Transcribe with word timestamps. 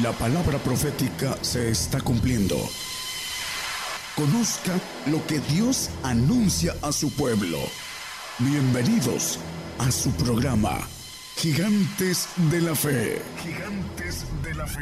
La 0.00 0.10
palabra 0.12 0.56
profética 0.56 1.36
se 1.42 1.68
está 1.68 2.00
cumpliendo. 2.00 2.54
Conozca 4.16 4.72
lo 5.10 5.18
que 5.26 5.38
Dios 5.54 5.90
anuncia 6.02 6.72
a 6.80 6.92
su 6.92 7.14
pueblo. 7.14 7.58
Bienvenidos 8.38 9.38
a 9.78 9.90
su 9.90 10.10
programa, 10.12 10.78
Gigantes 11.36 12.26
de 12.50 12.62
la 12.62 12.74
Fe. 12.74 13.18
Gigantes 13.36 14.24
de 14.42 14.54
la 14.54 14.66
Fe. 14.66 14.80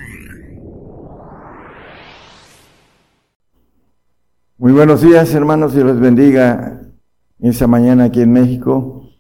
Muy 4.59 4.71
buenos 4.71 5.03
días, 5.03 5.35
hermanos, 5.35 5.75
y 5.75 5.79
los 5.79 5.99
bendiga 5.99 6.83
esta 7.41 7.67
mañana 7.67 8.05
aquí 8.05 8.21
en 8.21 8.33
México. 8.33 9.11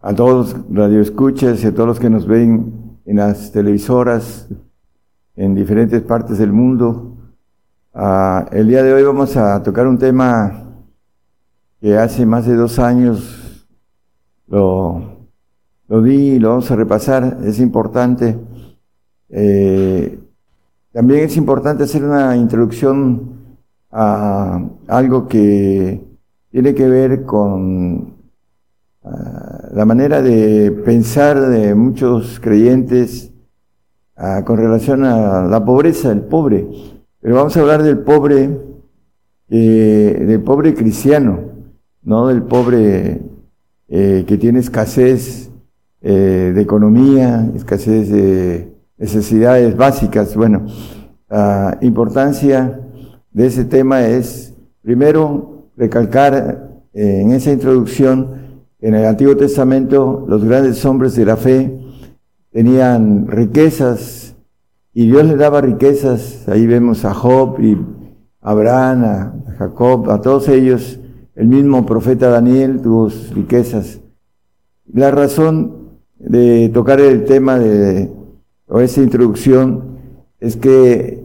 A 0.00 0.12
todos 0.12 0.52
los 0.52 0.76
radioescuchas 0.76 1.62
y 1.62 1.68
a 1.68 1.72
todos 1.72 1.86
los 1.86 2.00
que 2.00 2.10
nos 2.10 2.26
ven 2.26 2.98
en 3.06 3.18
las 3.18 3.52
televisoras 3.52 4.48
en 5.38 5.54
diferentes 5.54 6.02
partes 6.02 6.36
del 6.38 6.52
mundo. 6.52 7.16
Ah, 7.94 8.46
el 8.50 8.66
día 8.66 8.82
de 8.82 8.92
hoy 8.92 9.04
vamos 9.04 9.36
a 9.36 9.62
tocar 9.62 9.86
un 9.86 9.96
tema 9.96 10.64
que 11.80 11.96
hace 11.96 12.26
más 12.26 12.44
de 12.44 12.56
dos 12.56 12.80
años 12.80 13.64
lo, 14.48 15.28
lo 15.86 16.02
vi 16.02 16.32
y 16.32 16.38
lo 16.40 16.48
vamos 16.50 16.68
a 16.72 16.76
repasar. 16.76 17.38
Es 17.44 17.60
importante. 17.60 18.36
Eh, 19.28 20.18
también 20.92 21.20
es 21.20 21.36
importante 21.36 21.84
hacer 21.84 22.02
una 22.02 22.36
introducción 22.36 23.58
a 23.92 24.60
algo 24.88 25.28
que 25.28 26.04
tiene 26.50 26.74
que 26.74 26.88
ver 26.88 27.24
con 27.24 28.12
ah, 29.04 29.68
la 29.72 29.84
manera 29.84 30.20
de 30.20 30.72
pensar 30.84 31.40
de 31.40 31.76
muchos 31.76 32.40
creyentes 32.40 33.32
con 34.44 34.56
relación 34.56 35.04
a 35.04 35.42
la 35.42 35.64
pobreza, 35.64 36.10
el 36.10 36.22
pobre. 36.22 36.66
Pero 37.20 37.36
vamos 37.36 37.56
a 37.56 37.60
hablar 37.60 37.82
del 37.82 37.98
pobre, 37.98 38.50
eh, 39.48 40.24
del 40.26 40.40
pobre 40.40 40.74
cristiano, 40.74 41.40
no 42.02 42.28
del 42.28 42.42
pobre 42.42 43.22
eh, 43.88 44.24
que 44.26 44.38
tiene 44.38 44.58
escasez 44.58 45.50
eh, 46.00 46.52
de 46.54 46.60
economía, 46.60 47.50
escasez 47.54 48.08
de 48.10 48.72
necesidades 48.98 49.76
básicas. 49.76 50.34
Bueno, 50.34 50.66
la 51.28 51.78
importancia 51.82 52.80
de 53.30 53.46
ese 53.46 53.64
tema 53.64 54.06
es, 54.06 54.54
primero, 54.82 55.68
recalcar 55.76 56.70
en 56.92 57.30
esa 57.32 57.52
introducción, 57.52 58.64
en 58.80 58.94
el 58.94 59.04
Antiguo 59.04 59.36
Testamento 59.36 60.24
los 60.26 60.44
grandes 60.44 60.84
hombres 60.84 61.14
de 61.14 61.24
la 61.24 61.36
fe 61.36 61.87
tenían 62.58 63.28
riquezas 63.28 64.34
y 64.92 65.06
Dios 65.06 65.24
le 65.26 65.36
daba 65.36 65.60
riquezas, 65.60 66.48
ahí 66.48 66.66
vemos 66.66 67.04
a 67.04 67.14
Job 67.14 67.60
y 67.60 67.74
a 68.40 68.50
Abraham, 68.50 69.04
a 69.04 69.52
Jacob, 69.58 70.10
a 70.10 70.20
todos 70.20 70.48
ellos, 70.48 70.98
el 71.36 71.46
mismo 71.46 71.86
profeta 71.86 72.30
Daniel 72.30 72.80
tuvo 72.82 73.10
riquezas. 73.32 74.00
La 74.92 75.12
razón 75.12 76.00
de 76.18 76.68
tocar 76.70 77.00
el 77.00 77.26
tema 77.26 77.60
de, 77.60 78.10
o 78.66 78.80
esa 78.80 79.02
introducción, 79.02 80.00
es 80.40 80.56
que 80.56 81.22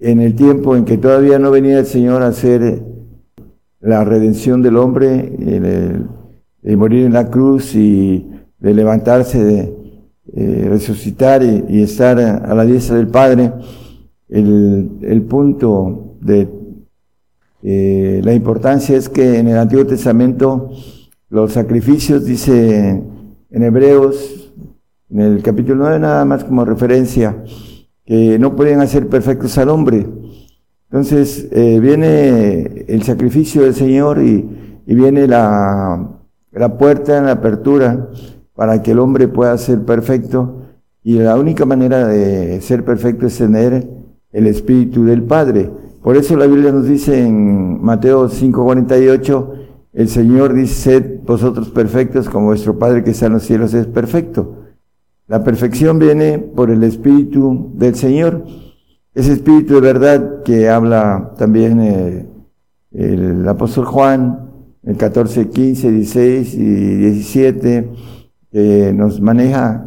en 0.00 0.20
el 0.20 0.34
tiempo 0.34 0.76
en 0.76 0.84
que 0.84 0.98
todavía 0.98 1.38
no 1.38 1.50
venía 1.50 1.78
el 1.78 1.86
Señor 1.86 2.22
a 2.22 2.26
hacer 2.26 2.82
la 3.80 4.04
redención 4.04 4.60
del 4.60 4.76
hombre, 4.76 5.30
de 6.60 6.76
morir 6.76 7.06
en 7.06 7.14
la 7.14 7.30
cruz 7.30 7.74
y 7.74 8.28
de 8.58 8.74
levantarse 8.74 9.42
de, 9.42 9.85
eh, 10.38 10.66
resucitar 10.68 11.42
y, 11.42 11.80
estar 11.80 12.20
a 12.20 12.54
la 12.54 12.66
diestra 12.66 12.96
del 12.96 13.08
Padre, 13.08 13.54
el, 14.28 15.24
punto 15.26 16.16
de 16.20 16.46
eh, 17.62 18.20
la 18.22 18.34
importancia 18.34 18.98
es 18.98 19.08
que 19.08 19.38
en 19.38 19.48
el 19.48 19.56
Antiguo 19.56 19.86
Testamento 19.86 20.72
los 21.30 21.52
sacrificios, 21.52 22.26
dice 22.26 23.02
en 23.50 23.62
Hebreos, 23.62 24.52
en 25.08 25.20
el 25.20 25.42
capítulo 25.42 25.84
9 25.84 26.00
nada 26.00 26.26
más 26.26 26.44
como 26.44 26.66
referencia, 26.66 27.42
que 28.04 28.38
no 28.38 28.54
pueden 28.54 28.80
hacer 28.80 29.08
perfectos 29.08 29.56
al 29.56 29.70
hombre. 29.70 30.06
Entonces 30.90 31.48
eh, 31.50 31.80
viene 31.80 32.84
el 32.88 33.02
sacrificio 33.04 33.62
del 33.62 33.74
Señor 33.74 34.22
y, 34.22 34.46
viene 34.84 35.26
la, 35.26 36.20
la 36.52 36.76
puerta 36.76 37.16
en 37.16 37.24
la 37.24 37.32
apertura 37.32 38.10
para 38.56 38.82
que 38.82 38.92
el 38.92 38.98
hombre 38.98 39.28
pueda 39.28 39.56
ser 39.58 39.84
perfecto. 39.84 40.62
Y 41.04 41.18
la 41.18 41.36
única 41.36 41.64
manera 41.64 42.08
de 42.08 42.60
ser 42.62 42.84
perfecto 42.84 43.26
es 43.26 43.38
tener 43.38 43.88
el 44.32 44.46
Espíritu 44.46 45.04
del 45.04 45.22
Padre. 45.22 45.70
Por 46.02 46.16
eso 46.16 46.36
la 46.36 46.46
Biblia 46.46 46.72
nos 46.72 46.86
dice 46.86 47.24
en 47.24 47.80
Mateo 47.82 48.28
5:48, 48.28 49.52
el 49.92 50.08
Señor 50.08 50.52
dice, 50.52 50.74
sed 50.74 51.20
vosotros 51.24 51.70
perfectos 51.70 52.28
como 52.28 52.46
vuestro 52.46 52.78
Padre 52.78 53.04
que 53.04 53.12
está 53.12 53.26
en 53.26 53.34
los 53.34 53.44
cielos 53.44 53.72
es 53.74 53.86
perfecto. 53.86 54.64
La 55.28 55.42
perfección 55.42 55.98
viene 55.98 56.38
por 56.38 56.70
el 56.70 56.82
Espíritu 56.84 57.72
del 57.74 57.94
Señor. 57.94 58.44
Ese 59.14 59.32
Espíritu 59.32 59.74
de 59.74 59.80
verdad 59.80 60.42
que 60.44 60.68
habla 60.68 61.32
también 61.38 61.80
eh, 61.80 62.26
el 62.92 63.48
apóstol 63.48 63.86
Juan, 63.86 64.50
el 64.82 64.96
14, 64.96 65.48
15, 65.48 65.90
16 65.90 66.54
y 66.54 66.64
17 66.96 67.90
nos 68.94 69.20
maneja, 69.20 69.86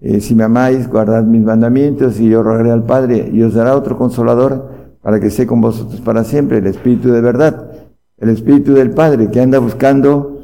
eh, 0.00 0.20
si 0.20 0.34
me 0.34 0.44
amáis, 0.44 0.88
guardad 0.88 1.22
mis 1.22 1.42
mandamientos 1.42 2.20
y 2.20 2.28
yo 2.28 2.42
rogaré 2.42 2.70
al 2.70 2.84
Padre 2.84 3.30
y 3.32 3.42
os 3.42 3.54
dará 3.54 3.76
otro 3.76 3.96
consolador 3.96 4.68
para 5.00 5.20
que 5.20 5.28
esté 5.28 5.46
con 5.46 5.60
vosotros 5.60 6.00
para 6.00 6.24
siempre, 6.24 6.58
el 6.58 6.66
Espíritu 6.66 7.10
de 7.10 7.20
verdad, 7.20 7.70
el 8.18 8.28
Espíritu 8.28 8.74
del 8.74 8.90
Padre 8.90 9.30
que 9.30 9.40
anda 9.40 9.58
buscando 9.58 10.40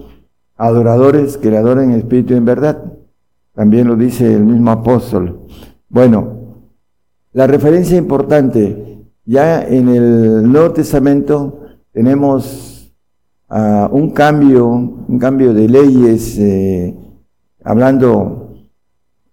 adoradores 0.57 1.37
que 1.37 1.51
le 1.51 1.59
adoren 1.59 1.91
en 1.91 1.99
Espíritu 1.99 2.35
en 2.35 2.45
verdad. 2.45 2.83
También 3.55 3.89
lo 3.89 3.97
dice 3.97 4.33
el 4.33 4.45
mismo 4.45 4.71
apóstol. 4.71 5.41
Bueno, 5.89 6.63
la 7.33 7.47
referencia 7.47 7.97
importante, 7.97 9.05
ya 9.25 9.63
en 9.63 9.89
el 9.89 10.51
Nuevo 10.51 10.71
Testamento 10.73 11.61
tenemos 11.93 12.93
uh, 13.51 13.89
un 13.91 14.11
cambio, 14.11 14.69
un 14.69 15.19
cambio 15.19 15.53
de 15.53 15.69
leyes, 15.69 16.39
eh, 16.39 16.97
hablando, 17.69 18.55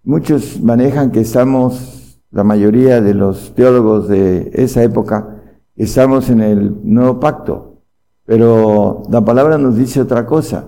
muchos 0.04 0.60
manejan 0.60 1.10
que 1.10 1.20
estamos, 1.20 2.20
la 2.30 2.44
mayoría 2.44 3.00
de 3.00 3.14
los 3.14 3.54
teólogos 3.54 4.08
de 4.08 4.50
esa 4.52 4.82
época, 4.82 5.40
estamos 5.74 6.28
en 6.28 6.42
el 6.42 6.76
nuevo 6.84 7.18
pacto, 7.18 7.78
pero 8.26 9.04
la 9.10 9.24
palabra 9.24 9.56
nos 9.56 9.76
dice 9.76 10.02
otra 10.02 10.26
cosa. 10.26 10.66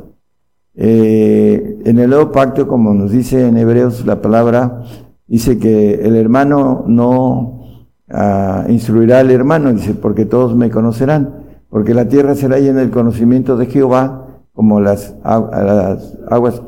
Eh, 0.74 1.80
en 1.84 1.98
el 1.98 2.08
nuevo 2.08 2.32
pacto, 2.32 2.66
como 2.66 2.94
nos 2.94 3.10
dice 3.10 3.46
en 3.46 3.58
Hebreos 3.58 4.06
la 4.06 4.22
palabra, 4.22 4.84
dice 5.26 5.58
que 5.58 5.96
el 5.96 6.16
hermano 6.16 6.84
no 6.86 7.64
ah, 8.08 8.64
instruirá 8.70 9.18
al 9.18 9.30
hermano, 9.30 9.74
dice, 9.74 9.92
porque 9.92 10.24
todos 10.24 10.56
me 10.56 10.70
conocerán, 10.70 11.44
porque 11.68 11.92
la 11.92 12.08
tierra 12.08 12.34
será 12.34 12.60
llena 12.60 12.80
del 12.80 12.90
conocimiento 12.90 13.58
de 13.58 13.66
Jehová, 13.66 14.24
como 14.54 14.80
las, 14.80 15.14
las 15.22 16.16
aguas 16.30 16.62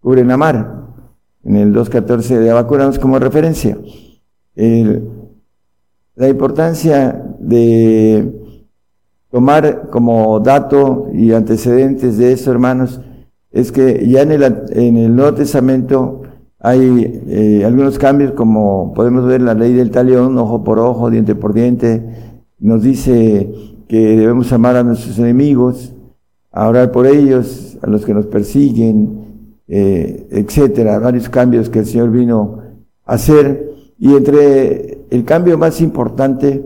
cubren 0.00 0.30
a 0.30 0.36
mar. 0.36 0.80
En 1.44 1.56
el 1.56 1.74
2.14 1.74 2.38
de 2.38 2.50
Abacuramos 2.50 2.98
como 2.98 3.18
referencia. 3.18 3.78
la 4.54 6.28
importancia 6.28 7.24
de 7.38 8.40
tomar 9.30 9.88
como 9.90 10.40
dato 10.40 11.08
y 11.14 11.32
antecedentes 11.32 12.18
de 12.18 12.32
eso, 12.32 12.50
hermanos, 12.50 13.00
es 13.52 13.72
que 13.72 14.06
ya 14.06 14.22
en 14.22 14.32
el, 14.32 14.42
en 14.70 14.96
el 14.96 15.16
Nuevo 15.16 15.34
Testamento 15.34 16.22
hay 16.58 17.22
eh, 17.26 17.64
algunos 17.64 17.98
cambios, 17.98 18.32
como 18.32 18.92
podemos 18.94 19.24
ver 19.24 19.40
la 19.40 19.54
ley 19.54 19.72
del 19.72 19.90
talión, 19.90 20.36
ojo 20.36 20.62
por 20.62 20.78
ojo, 20.78 21.08
diente 21.08 21.34
por 21.34 21.54
diente, 21.54 22.04
nos 22.58 22.82
dice 22.82 23.50
que 23.88 24.16
debemos 24.16 24.52
amar 24.52 24.76
a 24.76 24.82
nuestros 24.82 25.18
enemigos, 25.18 25.94
a 26.52 26.68
orar 26.68 26.92
por 26.92 27.06
ellos, 27.06 27.78
a 27.82 27.86
los 27.86 28.04
que 28.04 28.12
nos 28.12 28.26
persiguen, 28.26 29.19
eh, 29.72 30.26
etcétera, 30.32 30.98
varios 30.98 31.28
cambios 31.28 31.70
que 31.70 31.78
el 31.78 31.86
Señor 31.86 32.10
vino 32.10 32.60
a 33.04 33.14
hacer. 33.14 33.70
Y 33.98 34.14
entre 34.14 34.98
el 35.10 35.24
cambio 35.24 35.56
más 35.56 35.80
importante 35.80 36.60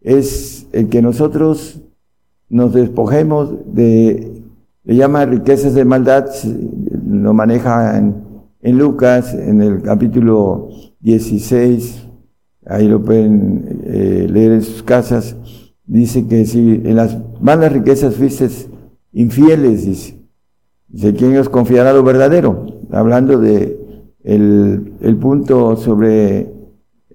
es 0.00 0.68
el 0.72 0.88
que 0.88 1.02
nosotros 1.02 1.80
nos 2.48 2.72
despojemos 2.72 3.52
de, 3.74 4.42
le 4.84 4.94
llama 4.94 5.24
riquezas 5.24 5.74
de 5.74 5.84
maldad, 5.84 6.26
lo 7.08 7.34
maneja 7.34 7.98
en, 7.98 8.78
Lucas, 8.78 9.34
en 9.34 9.60
el 9.60 9.82
capítulo 9.82 10.68
16, 11.00 12.06
ahí 12.66 12.86
lo 12.86 13.02
pueden 13.02 13.82
eh, 13.84 14.28
leer 14.30 14.52
en 14.52 14.62
sus 14.62 14.82
casas, 14.82 15.36
dice 15.84 16.26
que 16.28 16.46
si 16.46 16.80
en 16.84 16.96
las 16.96 17.18
malas 17.40 17.72
riquezas 17.72 18.14
fuiste 18.14 18.48
infieles, 19.12 19.84
dice, 19.84 20.23
Dice, 20.94 21.12
¿quién 21.12 21.36
os 21.36 21.48
confiará 21.48 21.92
lo 21.92 22.04
verdadero? 22.04 22.66
Hablando 22.92 23.40
de 23.40 23.80
el, 24.22 25.18
punto 25.20 25.74
sobre 25.74 26.52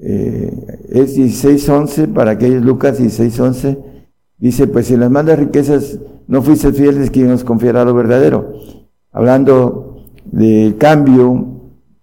eh, 0.01 0.87
es 0.89 1.17
16.11, 1.17 2.11
para 2.11 2.31
aquellos 2.31 2.61
Lucas 2.61 2.99
16.11, 2.99 3.77
dice, 4.37 4.67
pues 4.67 4.87
si 4.87 4.97
las 4.97 5.09
malas 5.09 5.39
riquezas 5.39 5.97
no 6.27 6.41
fuiste 6.41 6.73
fieles, 6.73 7.09
¿quién 7.09 7.29
nos 7.29 7.45
confiará 7.45 7.85
lo 7.85 7.93
verdadero? 7.93 8.51
Hablando 9.13 10.03
del 10.25 10.75
cambio 10.75 11.47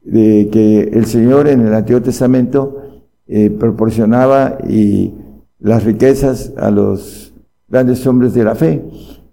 de 0.02 0.49
que 0.50 0.81
el 0.94 1.05
Señor 1.05 1.46
en 1.46 1.61
el 1.61 1.75
Antiguo 1.75 2.00
Testamento 2.00 3.02
eh, 3.26 3.50
proporcionaba 3.50 4.56
y 4.67 5.12
las 5.58 5.84
riquezas 5.84 6.55
a 6.56 6.70
los 6.70 7.34
grandes 7.69 8.06
hombres 8.06 8.32
de 8.32 8.44
la 8.44 8.55
fe. 8.55 8.82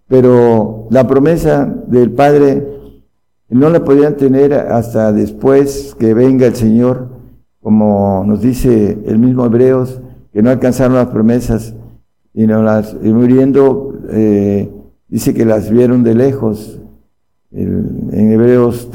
Pero 0.08 0.88
la 0.90 1.08
promesa 1.08 1.66
del 1.88 2.12
Padre 2.12 2.68
no 3.50 3.70
la 3.70 3.84
podían 3.84 4.18
tener 4.18 4.54
hasta 4.54 5.12
después 5.14 5.96
que 6.00 6.14
venga 6.14 6.48
el 6.48 6.56
Señor, 6.56 7.10
como 7.62 8.24
nos 8.26 8.42
dice 8.42 8.98
el 9.06 9.20
mismo 9.20 9.46
Hebreos, 9.46 10.02
que 10.32 10.42
no 10.42 10.50
alcanzaron 10.50 10.96
las 10.96 11.08
promesas, 11.08 11.76
y, 12.34 12.48
las, 12.48 12.96
muriendo, 12.96 13.94
eh, 14.10 14.72
dice 15.08 15.34
que 15.34 15.46
las 15.46 15.70
vieron 15.70 16.04
de 16.04 16.16
lejos. 16.16 16.80
en 17.52 18.32
Hebreos 18.32 18.90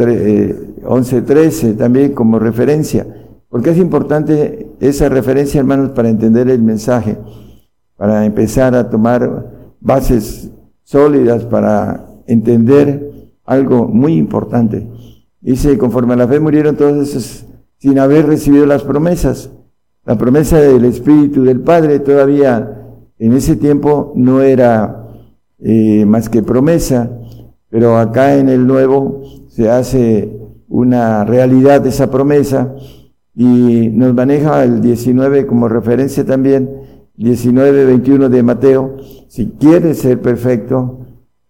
11, 0.85 1.23
13 1.23 1.75
también 1.75 2.13
como 2.13 2.41
referencia. 2.41 3.07
Porque 3.49 3.71
es 3.71 3.79
importante 3.79 4.69
esa 4.81 5.09
referencia, 5.09 5.61
hermanos, 5.61 5.91
para 5.91 6.09
entender 6.09 6.51
el 6.51 6.63
mensaje, 6.63 7.17
para 7.97 8.25
empezar 8.25 8.75
a 8.75 8.91
tomar 8.91 9.77
bases 9.81 10.51
sólidas 10.89 11.45
para 11.45 12.07
entender 12.27 13.13
algo 13.45 13.87
muy 13.89 14.15
importante. 14.15 14.89
Dice, 15.39 15.77
conforme 15.77 16.15
a 16.15 16.17
la 16.17 16.27
fe 16.27 16.41
murieron 16.41 16.77
todos 16.77 17.07
esos 17.07 17.45
sin 17.77 17.99
haber 17.99 18.27
recibido 18.27 18.65
las 18.65 18.85
promesas. 18.85 19.51
La 20.07 20.17
promesa 20.17 20.59
del 20.59 20.87
Espíritu 20.87 21.45
del 21.45 21.61
Padre 21.61 21.99
todavía 21.99 22.87
en 23.19 23.35
ese 23.35 23.57
tiempo 23.57 24.15
no 24.17 24.41
era 24.41 25.07
eh, 25.59 26.07
más 26.07 26.31
que 26.31 26.43
promesa, 26.43 27.11
pero 27.69 27.99
acá 27.99 28.37
en 28.37 28.49
el 28.49 28.67
Nuevo 28.67 29.21
se 29.49 29.69
hace 29.71 30.41
una 30.69 31.23
realidad 31.27 31.87
esa 31.87 32.11
promesa 32.11 32.75
y 33.35 33.91
nos 33.93 34.15
maneja 34.15 34.65
el 34.65 34.81
19 34.81 35.47
como 35.47 35.69
referencia 35.69 36.25
también, 36.25 36.78
19, 37.19 37.85
21 37.85 38.29
de 38.29 38.43
Mateo. 38.45 38.97
Si 39.27 39.49
quieres 39.49 39.99
ser 39.99 40.21
perfecto, 40.23 41.01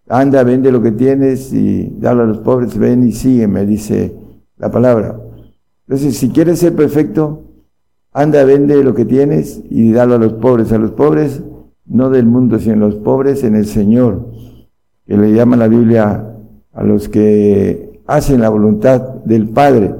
anda, 0.08 0.42
vende 0.42 0.72
lo 0.72 0.82
que 0.82 0.92
tienes 0.92 1.52
y 1.52 1.90
dalo 2.00 2.22
a 2.22 2.26
los 2.26 2.38
pobres, 2.38 2.76
ven 2.78 3.06
y 3.06 3.12
sígueme, 3.12 3.66
dice 3.66 4.16
la 4.56 4.70
palabra. 4.70 5.20
Entonces, 5.86 6.16
si 6.16 6.30
quieres 6.30 6.58
ser 6.58 6.74
perfecto, 6.74 7.44
anda, 8.12 8.44
vende 8.44 8.82
lo 8.82 8.94
que 8.94 9.04
tienes 9.04 9.62
y 9.68 9.92
dalo 9.92 10.14
a 10.14 10.18
los 10.18 10.32
pobres. 10.34 10.72
A 10.72 10.78
los 10.78 10.92
pobres, 10.92 11.42
no 11.84 12.08
del 12.08 12.24
mundo, 12.24 12.58
sino 12.58 12.86
a 12.86 12.88
los 12.88 12.96
pobres 12.96 13.44
en 13.44 13.54
el 13.54 13.66
Señor, 13.66 14.26
que 15.06 15.18
le 15.18 15.34
llama 15.34 15.56
la 15.56 15.68
Biblia 15.68 16.34
a 16.72 16.82
los 16.82 17.10
que 17.10 18.00
hacen 18.06 18.40
la 18.40 18.48
voluntad 18.48 19.00
del 19.24 19.50
Padre. 19.50 19.94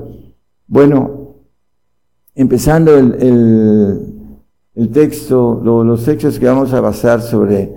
Bueno, 0.66 1.34
empezando 2.34 2.96
el, 2.96 3.14
el, 3.20 4.07
texto, 4.86 5.60
los 5.64 6.04
textos 6.04 6.38
que 6.38 6.46
vamos 6.46 6.72
a 6.72 6.80
basar 6.80 7.20
sobre 7.20 7.72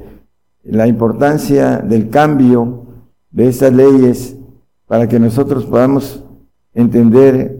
la 0.64 0.86
importancia 0.88 1.78
del 1.80 2.10
cambio 2.10 2.86
de 3.32 3.48
estas 3.48 3.74
leyes 3.74 4.38
para 4.86 5.08
que 5.08 5.20
nosotros 5.20 5.66
podamos 5.66 6.24
entender 6.76 7.58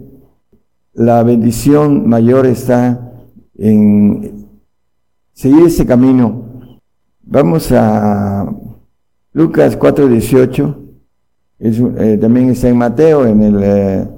la 0.94 1.24
bendición 1.24 2.08
mayor 2.08 2.46
está 2.46 3.12
en 3.58 4.46
seguir 5.32 5.66
ese 5.66 5.86
camino. 5.86 6.44
Vamos 7.22 7.72
a 7.72 8.48
Lucas 9.32 9.76
4:18, 9.76 10.76
eh, 11.58 12.18
también 12.20 12.50
está 12.50 12.68
en 12.68 12.76
Mateo, 12.76 13.26
en 13.26 13.42
el, 13.42 13.60
eh, 13.60 14.08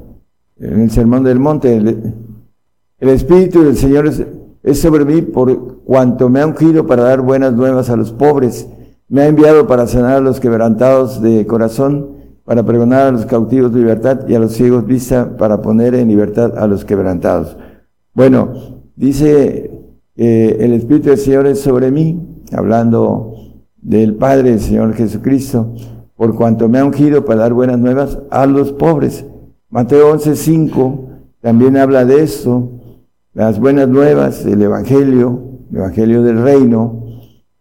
el 0.59 0.91
Sermón 0.91 1.25
del 1.25 1.39
Monte, 1.39 1.77
el 1.77 3.09
Espíritu 3.09 3.63
del 3.63 3.77
Señor 3.77 4.07
es, 4.07 4.23
sobre 4.73 5.05
mí 5.05 5.21
por 5.21 5.83
cuanto 5.85 6.31
me 6.31 6.41
ha 6.41 6.47
ungido 6.47 6.87
para 6.87 7.03
dar 7.03 7.21
buenas 7.21 7.53
nuevas 7.53 7.91
a 7.91 7.97
los 7.97 8.13
pobres. 8.13 8.67
Me 9.09 9.21
ha 9.21 9.27
enviado 9.27 9.67
para 9.67 9.87
sanar 9.87 10.17
a 10.17 10.21
los 10.21 10.41
quebrantados 10.41 11.21
de 11.21 11.47
corazón, 11.47 12.09
para 12.45 12.63
pregonar 12.63 13.09
a 13.09 13.13
los 13.13 13.27
cautivos 13.27 13.75
libertad 13.75 14.27
y 14.27 14.35
a 14.35 14.39
los 14.39 14.53
ciegos 14.53 14.87
vista, 14.87 15.37
para 15.37 15.61
poner 15.61 15.95
en 15.95 16.09
libertad 16.09 16.57
a 16.57 16.67
los 16.67 16.87
quebrantados. 16.87 17.57
Bueno, 18.15 18.55
dice 18.97 19.71
eh, 20.17 20.57
el 20.61 20.73
Espíritu 20.73 21.11
del 21.11 21.19
Señor 21.19 21.47
es 21.47 21.61
sobre 21.61 21.91
mí, 21.91 22.19
hablando 22.53 23.35
del 23.77 24.15
Padre, 24.15 24.51
del 24.51 24.61
Señor 24.61 24.95
Jesucristo, 24.95 25.75
por 26.17 26.35
cuanto 26.35 26.71
me 26.71 26.79
ha 26.79 26.85
ungido 26.87 27.27
para 27.27 27.41
dar 27.41 27.53
buenas 27.53 27.79
nuevas 27.79 28.19
a 28.31 28.47
los 28.47 28.73
pobres. 28.73 29.27
Mateo 29.69 30.11
11:5 30.15 31.01
también 31.43 31.77
habla 31.77 32.07
de 32.07 32.23
esto 32.23 32.71
las 33.35 33.59
buenas 33.59 33.89
nuevas, 33.89 34.47
el 34.47 34.63
Evangelio, 34.63 35.43
el 35.71 35.79
Evangelio 35.79 36.23
del 36.23 36.41
Reino, 36.41 37.05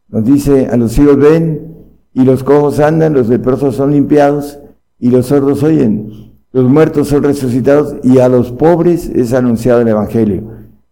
nos 0.07 0.23
dice, 0.23 0.67
a 0.67 0.77
los 0.77 0.91
ciegos 0.91 1.17
ven 1.17 1.73
y 2.13 2.23
los 2.23 2.43
cojos 2.43 2.79
andan, 2.79 3.13
los 3.13 3.27
leprosos 3.27 3.75
son 3.75 3.91
limpiados 3.91 4.59
y 4.99 5.09
los 5.09 5.25
sordos 5.25 5.63
oyen, 5.63 6.31
los 6.51 6.69
muertos 6.69 7.07
son 7.07 7.23
resucitados 7.23 7.95
y 8.03 8.19
a 8.19 8.29
los 8.29 8.51
pobres 8.51 9.09
es 9.09 9.33
anunciado 9.33 9.81
el 9.81 9.87
Evangelio. 9.87 10.43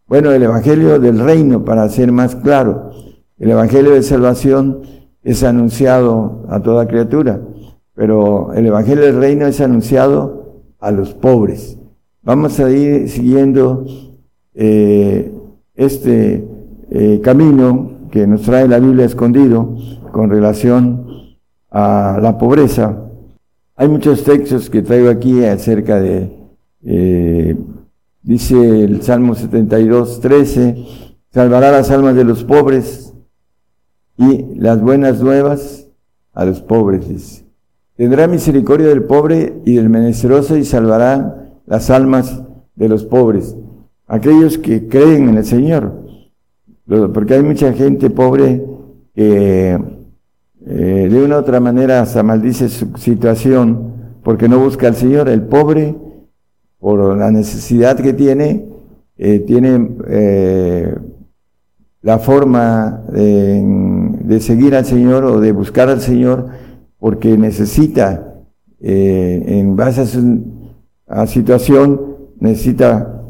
Bueno, 0.07 0.31
el 0.31 0.41
Evangelio 0.41 0.99
del 0.99 1.19
Reino, 1.19 1.63
para 1.63 1.87
ser 1.87 2.11
más 2.11 2.35
claro, 2.35 2.89
el 3.37 3.51
Evangelio 3.51 3.91
de 3.91 4.01
salvación 4.01 4.81
es 5.23 5.43
anunciado 5.43 6.47
a 6.49 6.59
toda 6.59 6.87
criatura, 6.87 7.39
pero 7.93 8.51
el 8.53 8.65
Evangelio 8.65 9.05
del 9.05 9.19
Reino 9.19 9.45
es 9.45 9.61
anunciado 9.61 10.63
a 10.79 10.89
los 10.89 11.13
pobres. 11.13 11.77
Vamos 12.23 12.59
a 12.59 12.71
ir 12.71 13.07
siguiendo 13.09 13.85
eh, 14.53 15.31
este 15.75 16.45
eh, 16.89 17.21
camino 17.23 18.09
que 18.11 18.27
nos 18.27 18.41
trae 18.41 18.67
la 18.67 18.79
Biblia 18.79 19.05
escondido 19.05 19.77
con 20.11 20.29
relación 20.29 21.37
a 21.69 22.19
la 22.21 22.37
pobreza. 22.37 22.97
Hay 23.75 23.87
muchos 23.87 24.23
textos 24.23 24.69
que 24.69 24.81
traigo 24.81 25.09
aquí 25.09 25.43
acerca 25.45 25.99
de, 25.99 26.29
eh, 26.83 27.55
dice 28.21 28.83
el 28.83 29.01
Salmo 29.01 29.35
72, 29.35 30.19
13, 30.19 30.85
salvará 31.31 31.71
las 31.71 31.89
almas 31.89 32.15
de 32.15 32.25
los 32.25 32.43
pobres 32.43 33.13
y 34.17 34.55
las 34.55 34.81
buenas 34.81 35.21
nuevas 35.21 35.87
a 36.33 36.43
los 36.43 36.61
pobres. 36.61 37.45
Tendrá 37.95 38.27
misericordia 38.27 38.87
del 38.87 39.03
pobre 39.03 39.61
y 39.65 39.75
del 39.75 39.89
menesteroso 39.89 40.57
y 40.57 40.65
salvará 40.65 41.53
las 41.65 41.89
almas 41.89 42.43
de 42.75 42.89
los 42.89 43.05
pobres 43.05 43.55
aquellos 44.11 44.57
que 44.57 44.89
creen 44.89 45.29
en 45.29 45.37
el 45.37 45.45
Señor. 45.45 45.93
Porque 46.85 47.35
hay 47.35 47.43
mucha 47.43 47.71
gente 47.71 48.09
pobre 48.09 48.61
que 49.15 49.79
eh, 50.65 51.07
de 51.09 51.23
una 51.23 51.37
u 51.37 51.39
otra 51.39 51.61
manera 51.61 52.01
hasta 52.01 52.21
maldice 52.21 52.67
su 52.67 52.97
situación 52.97 53.93
porque 54.21 54.49
no 54.49 54.59
busca 54.59 54.87
al 54.87 54.95
Señor. 54.95 55.29
El 55.29 55.43
pobre, 55.43 55.95
por 56.77 57.17
la 57.17 57.31
necesidad 57.31 57.97
que 57.97 58.11
tiene, 58.11 58.65
eh, 59.17 59.39
tiene 59.39 59.91
eh, 60.09 60.93
la 62.01 62.19
forma 62.19 63.03
de, 63.13 64.39
seguir 64.41 64.75
al 64.75 64.85
Señor 64.85 65.23
o 65.23 65.39
de 65.39 65.53
buscar 65.53 65.87
al 65.87 66.01
Señor 66.01 66.47
porque 66.99 67.37
necesita, 67.37 68.27
en 68.81 69.75
base 69.75 70.01
a 70.01 70.05
su 70.05 71.31
situación, 71.31 72.01
necesita 72.39 73.20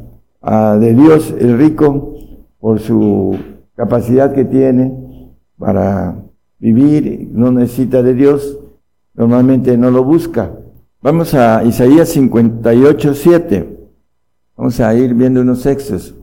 de 0.41 0.93
Dios 0.93 1.33
el 1.39 1.57
rico 1.57 2.15
por 2.59 2.79
su 2.79 3.37
capacidad 3.75 4.33
que 4.33 4.45
tiene 4.45 5.31
para 5.57 6.15
vivir, 6.59 7.29
no 7.31 7.51
necesita 7.51 8.01
de 8.01 8.13
Dios, 8.13 8.57
normalmente 9.13 9.77
no 9.77 9.91
lo 9.91 10.03
busca. 10.03 10.51
Vamos 11.01 11.33
a 11.33 11.63
Isaías 11.63 12.09
58, 12.09 13.13
7. 13.13 13.77
Vamos 14.55 14.79
a 14.79 14.93
ir 14.93 15.13
viendo 15.15 15.41
unos 15.41 15.63
textos. 15.63 16.13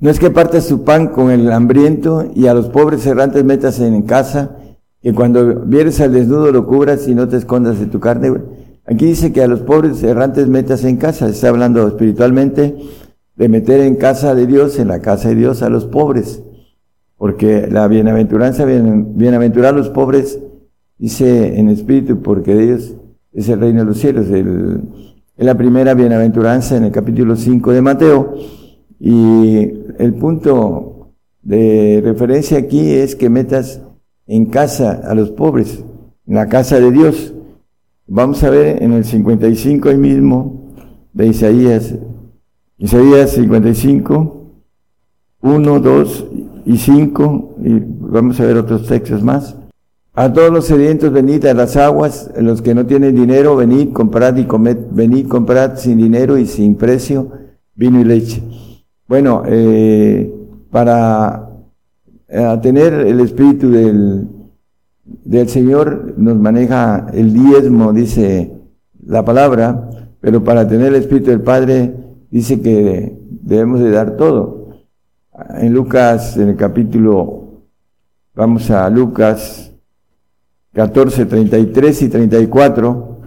No 0.00 0.10
es 0.10 0.18
que 0.18 0.30
partas 0.30 0.68
tu 0.68 0.84
pan 0.84 1.08
con 1.08 1.30
el 1.30 1.50
hambriento 1.50 2.30
y 2.34 2.46
a 2.46 2.52
los 2.52 2.68
pobres 2.68 3.06
errantes 3.06 3.42
metas 3.44 3.80
en 3.80 4.02
casa, 4.02 4.58
que 5.02 5.14
cuando 5.14 5.60
vieres 5.60 6.00
al 6.00 6.12
desnudo 6.12 6.52
lo 6.52 6.66
cubras 6.66 7.08
y 7.08 7.14
no 7.14 7.28
te 7.28 7.38
escondas 7.38 7.78
de 7.78 7.86
tu 7.86 8.00
carne. 8.00 8.32
Aquí 8.86 9.06
dice 9.06 9.32
que 9.32 9.42
a 9.42 9.46
los 9.46 9.60
pobres 9.60 10.02
errantes 10.02 10.48
metas 10.48 10.84
en 10.84 10.98
casa, 10.98 11.28
está 11.28 11.48
hablando 11.48 11.88
espiritualmente, 11.88 12.76
de 13.36 13.48
meter 13.48 13.80
en 13.80 13.96
casa 13.96 14.34
de 14.34 14.46
Dios, 14.46 14.78
en 14.78 14.88
la 14.88 15.00
casa 15.00 15.28
de 15.28 15.34
Dios, 15.34 15.62
a 15.62 15.68
los 15.68 15.86
pobres. 15.86 16.42
Porque 17.16 17.68
la 17.70 17.88
bienaventuranza, 17.88 18.64
bienaventurar 18.64 19.74
a 19.74 19.76
los 19.76 19.88
pobres, 19.90 20.38
dice 20.98 21.58
en 21.58 21.68
espíritu, 21.68 22.22
porque 22.22 22.54
de 22.54 22.64
ellos 22.64 22.94
es 23.32 23.48
el 23.48 23.60
reino 23.60 23.80
de 23.80 23.86
los 23.86 23.98
cielos. 23.98 24.26
es 24.28 24.44
la 25.44 25.56
primera 25.56 25.94
bienaventuranza 25.94 26.76
en 26.76 26.84
el 26.84 26.92
capítulo 26.92 27.36
5 27.36 27.72
de 27.72 27.82
Mateo. 27.82 28.34
Y 29.00 29.58
el 29.98 30.14
punto 30.14 31.12
de 31.42 32.00
referencia 32.02 32.58
aquí 32.58 32.92
es 32.92 33.14
que 33.14 33.28
metas 33.28 33.82
en 34.26 34.46
casa 34.46 35.02
a 35.04 35.14
los 35.14 35.30
pobres, 35.30 35.84
en 36.26 36.34
la 36.34 36.48
casa 36.48 36.80
de 36.80 36.90
Dios. 36.90 37.34
Vamos 38.06 38.42
a 38.44 38.50
ver 38.50 38.82
en 38.82 38.92
el 38.92 39.04
55 39.04 39.88
ahí 39.88 39.96
mismo 39.96 40.72
de 41.12 41.26
Isaías, 41.26 41.94
Isaías 42.78 43.30
55, 43.30 44.50
1, 45.42 45.80
2 45.80 46.26
y 46.66 46.76
5, 46.76 47.54
y 47.62 47.82
vamos 48.10 48.40
a 48.40 48.46
ver 48.46 48.56
otros 48.56 48.86
textos 48.86 49.22
más. 49.22 49.56
A 50.14 50.32
todos 50.32 50.50
los 50.50 50.66
sedientos 50.66 51.12
venid 51.12 51.44
a 51.46 51.54
las 51.54 51.76
aguas, 51.76 52.30
los 52.36 52.62
que 52.62 52.74
no 52.74 52.86
tienen 52.86 53.14
dinero, 53.14 53.56
venid, 53.56 53.92
comprad 53.92 54.36
y 54.36 54.44
comed, 54.44 54.76
venid, 54.90 55.28
comprad 55.28 55.76
sin 55.76 55.98
dinero 55.98 56.38
y 56.38 56.46
sin 56.46 56.76
precio 56.76 57.30
vino 57.74 58.00
y 58.00 58.04
leche. 58.04 58.42
Bueno, 59.06 59.42
eh, 59.46 60.32
para 60.70 61.48
eh, 62.28 62.58
tener 62.62 62.92
el 62.94 63.20
espíritu 63.20 63.70
del, 63.70 64.28
del 65.04 65.48
Señor 65.48 66.14
nos 66.16 66.36
maneja 66.36 67.06
el 67.12 67.32
diezmo, 67.32 67.92
dice 67.92 68.52
la 69.06 69.24
palabra, 69.24 69.90
pero 70.20 70.42
para 70.42 70.66
tener 70.66 70.88
el 70.88 70.96
espíritu 70.96 71.30
del 71.30 71.42
Padre 71.42 72.03
dice 72.34 72.60
que 72.60 73.16
debemos 73.30 73.78
de 73.78 73.92
dar 73.92 74.16
todo. 74.16 74.70
En 75.56 75.72
Lucas, 75.72 76.36
en 76.36 76.48
el 76.48 76.56
capítulo, 76.56 77.62
vamos 78.34 78.72
a 78.72 78.90
Lucas 78.90 79.72
14, 80.72 81.26
33 81.26 82.02
y 82.02 82.08
34, 82.08 83.18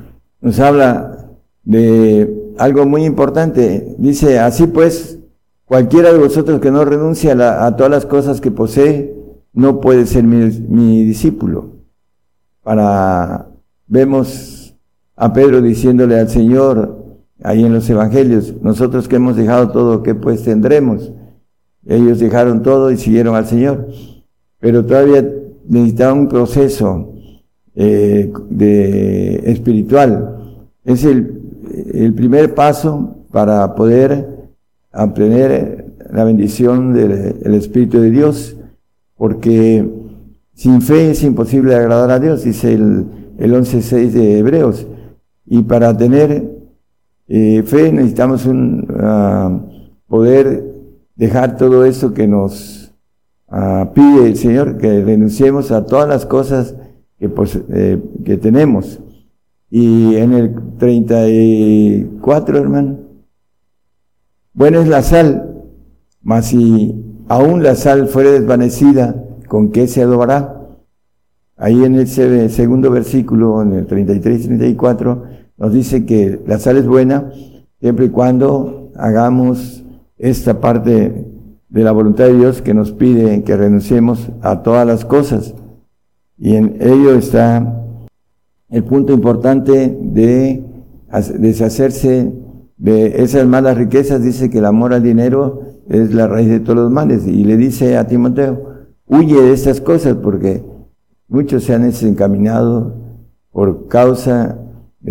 nos 0.41 0.59
habla 0.59 1.29
de 1.63 2.53
algo 2.57 2.85
muy 2.85 3.05
importante. 3.05 3.95
Dice, 3.97 4.39
así 4.39 4.67
pues, 4.67 5.19
cualquiera 5.63 6.11
de 6.11 6.19
vosotros 6.19 6.59
que 6.59 6.69
no 6.69 6.83
renuncie 6.83 7.31
a, 7.31 7.73
todas 7.77 7.89
las 7.89 8.05
cosas 8.05 8.41
que 8.41 8.51
posee, 8.51 9.15
no 9.53 9.79
puede 9.79 10.05
ser 10.05 10.25
mi, 10.25 11.05
discípulo. 11.05 11.77
Para, 12.61 13.47
vemos 13.87 14.75
a 15.15 15.31
Pedro 15.31 15.61
diciéndole 15.61 16.19
al 16.19 16.27
Señor, 16.27 16.96
ahí 17.47 17.63
en 17.63 17.73
los 17.73 17.89
evangelios, 17.89 18.53
nosotros 18.61 19.07
que 19.07 19.15
hemos 19.15 19.37
dejado 19.37 19.69
todo, 19.69 20.03
¿qué 20.03 20.13
pues 20.13 20.43
tendremos? 20.43 21.13
Ellos 21.85 22.19
dejaron 22.19 22.61
todo 22.61 22.91
y 22.91 22.97
siguieron 22.97 23.35
al 23.35 23.45
Señor. 23.45 23.87
Pero 24.59 24.85
todavía 24.85 25.25
necesitaban 25.65 26.19
un 26.19 26.27
proceso 26.27 27.13
eh, 27.73 28.29
espiritual. 29.45 30.59
Es 30.83 31.05
el, 31.05 31.41
el, 31.93 32.13
primer 32.13 32.53
paso 32.53 33.15
para 33.31 33.75
poder 33.75 34.49
obtener 34.93 35.85
la 36.11 36.25
bendición 36.25 36.93
del 36.93 37.53
Espíritu 37.53 38.01
de 38.01 38.11
Dios, 38.11 38.57
porque 39.15 39.89
sin 40.53 40.81
fe 40.81 41.11
es 41.11 41.23
imposible 41.23 41.75
agradar 41.75 42.11
a 42.11 42.19
Dios, 42.19 42.43
dice 42.43 42.73
el, 42.73 43.05
el 43.37 43.53
11.6 43.53 44.11
de 44.11 44.39
Hebreos. 44.39 44.85
Y 45.45 45.61
para 45.61 45.95
tener 45.95 46.56
eh, 47.27 47.63
fe 47.63 47.91
necesitamos 47.91 48.45
un, 48.45 48.87
uh, 48.89 49.59
poder 50.07 50.63
dejar 51.15 51.57
todo 51.57 51.83
eso 51.83 52.13
que 52.13 52.27
nos 52.27 52.93
uh, 53.47 53.91
pide 53.93 54.27
el 54.27 54.37
Señor, 54.37 54.77
que 54.77 55.03
renunciemos 55.03 55.71
a 55.71 55.85
todas 55.85 56.07
las 56.07 56.25
cosas 56.25 56.75
que, 57.19 57.27
pues, 57.29 57.59
eh, 57.69 58.01
que 58.23 58.37
tenemos. 58.37 58.99
Y 59.69 60.15
en 60.15 60.33
el 60.33 60.55
34, 60.77 62.57
hermano, 62.57 62.99
bueno 64.53 64.79
es 64.79 64.87
la 64.87 65.01
sal, 65.01 65.65
mas 66.21 66.45
si 66.47 66.95
aún 67.27 67.61
la 67.61 67.75
sal 67.75 68.07
fuera 68.07 68.31
desvanecida, 68.31 69.21
¿con 69.47 69.71
qué 69.71 69.87
se 69.87 70.01
adorará? 70.01 70.53
Ahí 71.57 71.83
en 71.83 71.95
el 71.95 72.07
segundo 72.07 72.89
versículo, 72.91 73.61
en 73.61 73.73
el 73.73 73.85
33 73.87 74.45
y 74.45 74.47
34, 74.47 75.23
nos 75.57 75.73
dice 75.73 76.05
que 76.05 76.39
la 76.45 76.59
sal 76.59 76.77
es 76.77 76.87
buena 76.87 77.31
siempre 77.79 78.05
y 78.05 78.09
cuando 78.09 78.91
hagamos 78.95 79.83
esta 80.17 80.59
parte 80.59 81.25
de 81.69 81.83
la 81.83 81.91
voluntad 81.91 82.25
de 82.25 82.37
Dios 82.37 82.61
que 82.61 82.73
nos 82.73 82.91
pide 82.91 83.43
que 83.43 83.57
renunciemos 83.57 84.29
a 84.41 84.63
todas 84.63 84.85
las 84.85 85.05
cosas. 85.05 85.55
Y 86.37 86.55
en 86.55 86.77
ello 86.79 87.13
está 87.15 87.83
el 88.69 88.83
punto 88.83 89.13
importante 89.13 89.97
de 90.01 90.63
deshacerse 91.39 92.31
de 92.77 93.23
esas 93.23 93.47
malas 93.47 93.77
riquezas. 93.77 94.21
Dice 94.21 94.49
que 94.49 94.59
el 94.59 94.65
amor 94.65 94.93
al 94.93 95.03
dinero 95.03 95.61
es 95.89 96.13
la 96.13 96.27
raíz 96.27 96.49
de 96.49 96.59
todos 96.59 96.77
los 96.77 96.91
males. 96.91 97.25
Y 97.25 97.43
le 97.43 97.57
dice 97.57 97.97
a 97.97 98.07
Timoteo, 98.07 98.87
huye 99.07 99.41
de 99.41 99.53
estas 99.53 99.81
cosas 99.81 100.15
porque 100.15 100.63
muchos 101.27 101.63
se 101.63 101.73
han 101.73 101.83
desencaminado 101.83 102.95
por 103.51 103.87
causa 103.87 104.59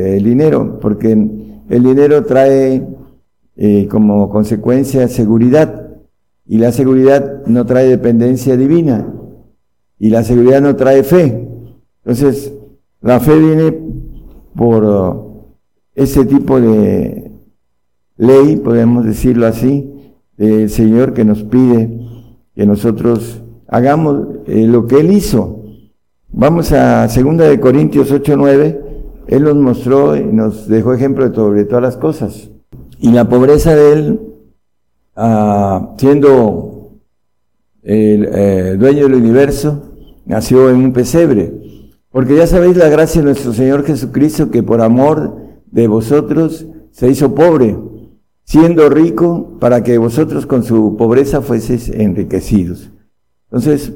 del 0.02 0.24
dinero, 0.24 0.78
porque 0.80 1.12
el 1.12 1.82
dinero 1.82 2.24
trae 2.24 2.86
eh, 3.56 3.88
como 3.90 4.28
consecuencia 4.28 5.08
seguridad 5.08 5.88
y 6.46 6.58
la 6.58 6.70
seguridad 6.70 7.46
no 7.46 7.64
trae 7.64 7.88
dependencia 7.88 8.56
divina 8.56 9.10
y 9.98 10.10
la 10.10 10.22
seguridad 10.22 10.60
no 10.60 10.76
trae 10.76 11.02
fe. 11.02 11.48
Entonces, 12.04 12.52
la 13.00 13.20
fe 13.20 13.38
viene 13.38 13.74
por 14.54 15.46
ese 15.94 16.26
tipo 16.26 16.60
de 16.60 17.30
ley, 18.18 18.56
podemos 18.56 19.06
decirlo 19.06 19.46
así, 19.46 19.92
del 20.36 20.68
Señor 20.68 21.14
que 21.14 21.24
nos 21.24 21.42
pide 21.42 21.98
que 22.54 22.66
nosotros 22.66 23.42
hagamos 23.66 24.26
eh, 24.46 24.66
lo 24.66 24.86
que 24.86 25.00
Él 25.00 25.10
hizo. 25.10 25.64
Vamos 26.28 26.70
a 26.72 27.06
2 27.06 27.38
de 27.38 27.58
Corintios 27.60 28.12
8, 28.12 28.34
9. 28.36 28.85
Él 29.28 29.44
nos 29.44 29.56
mostró 29.56 30.16
y 30.16 30.24
nos 30.24 30.68
dejó 30.68 30.94
ejemplo 30.94 31.28
de 31.28 31.34
sobre 31.34 31.64
todas 31.64 31.82
las 31.82 31.96
cosas. 31.96 32.50
Y 32.98 33.10
la 33.10 33.28
pobreza 33.28 33.74
de 33.74 33.92
Él, 33.92 34.20
uh, 35.16 35.96
siendo 35.98 37.00
el 37.82 38.28
eh, 38.32 38.76
dueño 38.78 39.04
del 39.04 39.14
universo, 39.14 39.82
nació 40.24 40.70
en 40.70 40.76
un 40.76 40.92
pesebre. 40.92 41.52
Porque 42.10 42.36
ya 42.36 42.46
sabéis 42.46 42.76
la 42.76 42.88
gracia 42.88 43.20
de 43.20 43.26
nuestro 43.26 43.52
Señor 43.52 43.84
Jesucristo, 43.84 44.50
que 44.50 44.62
por 44.62 44.80
amor 44.80 45.36
de 45.70 45.86
vosotros 45.86 46.66
se 46.90 47.10
hizo 47.10 47.34
pobre, 47.34 47.76
siendo 48.44 48.88
rico 48.88 49.58
para 49.60 49.82
que 49.82 49.98
vosotros 49.98 50.46
con 50.46 50.62
su 50.62 50.96
pobreza 50.96 51.42
fueseis 51.42 51.88
enriquecidos. 51.90 52.90
Entonces, 53.50 53.92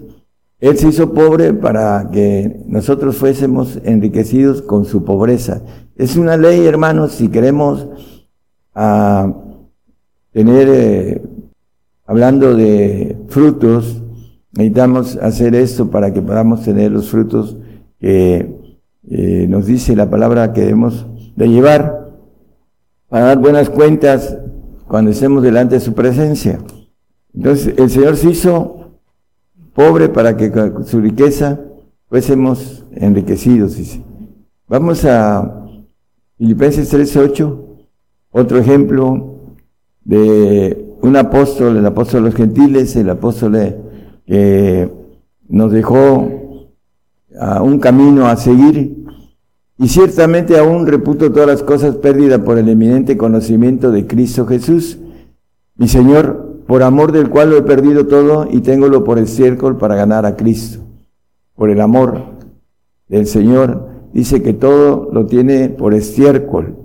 Él 0.61 0.77
se 0.77 0.89
hizo 0.89 1.15
pobre 1.15 1.55
para 1.55 2.11
que 2.13 2.63
nosotros 2.67 3.17
fuésemos 3.17 3.79
enriquecidos 3.85 4.61
con 4.61 4.85
su 4.85 5.05
pobreza. 5.05 5.63
Es 5.97 6.17
una 6.17 6.37
ley, 6.37 6.67
hermanos, 6.67 7.13
si 7.13 7.29
queremos 7.29 7.89
ah, 8.75 9.33
tener 10.33 10.69
eh, 10.69 11.23
hablando 12.07 12.55
de 12.55 13.17
frutos, 13.29 14.03
necesitamos 14.53 15.17
hacer 15.17 15.55
esto 15.55 15.91
para 15.91 16.13
que 16.13 16.21
podamos 16.21 16.63
tener 16.63 16.91
los 16.91 17.09
frutos 17.09 17.57
que 17.99 18.55
eh, 19.09 19.47
nos 19.49 19.67
dice 19.67 19.97
la 19.97 20.11
palabra 20.11 20.53
que 20.53 20.61
debemos 20.61 21.07
de 21.37 21.49
llevar 21.49 22.11
para 23.09 23.27
dar 23.27 23.39
buenas 23.39 23.71
cuentas 23.71 24.37
cuando 24.87 25.11
estemos 25.11 25.43
delante 25.43 25.77
de 25.77 25.81
su 25.81 25.95
presencia. 25.95 26.59
Entonces 27.33 27.75
el 27.79 27.89
Señor 27.89 28.17
se 28.17 28.31
hizo 28.31 28.80
pobre 29.75 30.09
para 30.09 30.37
que 30.37 30.51
con 30.51 30.85
su 30.87 31.01
riqueza 31.01 31.61
fuésemos 32.09 32.85
enriquecidos, 32.93 33.77
dice. 33.77 34.03
Vamos 34.69 35.05
a 35.05 35.67
Filipenses 36.39 36.93
13:8, 36.93 37.59
otro 38.31 38.59
ejemplo 38.59 39.37
de 40.05 40.97
un 41.03 41.17
apóstol, 41.17 41.77
el 41.77 41.87
apóstol 41.87 42.23
de 42.23 42.31
los 42.31 42.37
gentiles, 42.37 42.97
el 42.97 43.11
apóstol 43.11 43.77
que 44.27 44.91
nos 45.49 45.73
dejó 45.73 46.29
un 47.63 47.79
camino 47.79 48.27
a 48.27 48.37
seguir 48.37 49.05
y 49.79 49.89
ciertamente 49.89 50.59
aún 50.59 50.87
reputo 50.87 51.33
todas 51.33 51.49
las 51.49 51.63
cosas 51.63 51.97
pérdidas 51.97 52.41
por 52.41 52.59
el 52.59 52.69
eminente 52.69 53.17
conocimiento 53.17 53.91
de 53.91 54.07
Cristo 54.07 54.47
Jesús, 54.47 54.99
mi 55.77 55.89
Señor, 55.89 56.50
por 56.71 56.85
amor 56.85 57.11
del 57.11 57.31
cual 57.31 57.51
lo 57.51 57.57
he 57.57 57.63
perdido 57.63 58.07
todo 58.07 58.47
y 58.49 58.61
téngolo 58.61 59.03
por 59.03 59.19
estiércol 59.19 59.77
para 59.77 59.97
ganar 59.97 60.25
a 60.25 60.37
Cristo. 60.37 60.79
Por 61.57 61.69
el 61.69 61.81
amor 61.81 62.23
del 63.09 63.27
Señor, 63.27 63.89
dice 64.13 64.41
que 64.41 64.53
todo 64.53 65.11
lo 65.13 65.27
tiene 65.27 65.71
por 65.71 65.95
estiércol. 65.95 66.77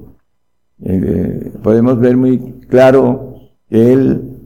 Eh, 0.84 1.51
podemos 1.62 2.00
ver 2.00 2.18
muy 2.18 2.39
claro 2.68 3.36
que 3.70 3.94
él 3.94 4.39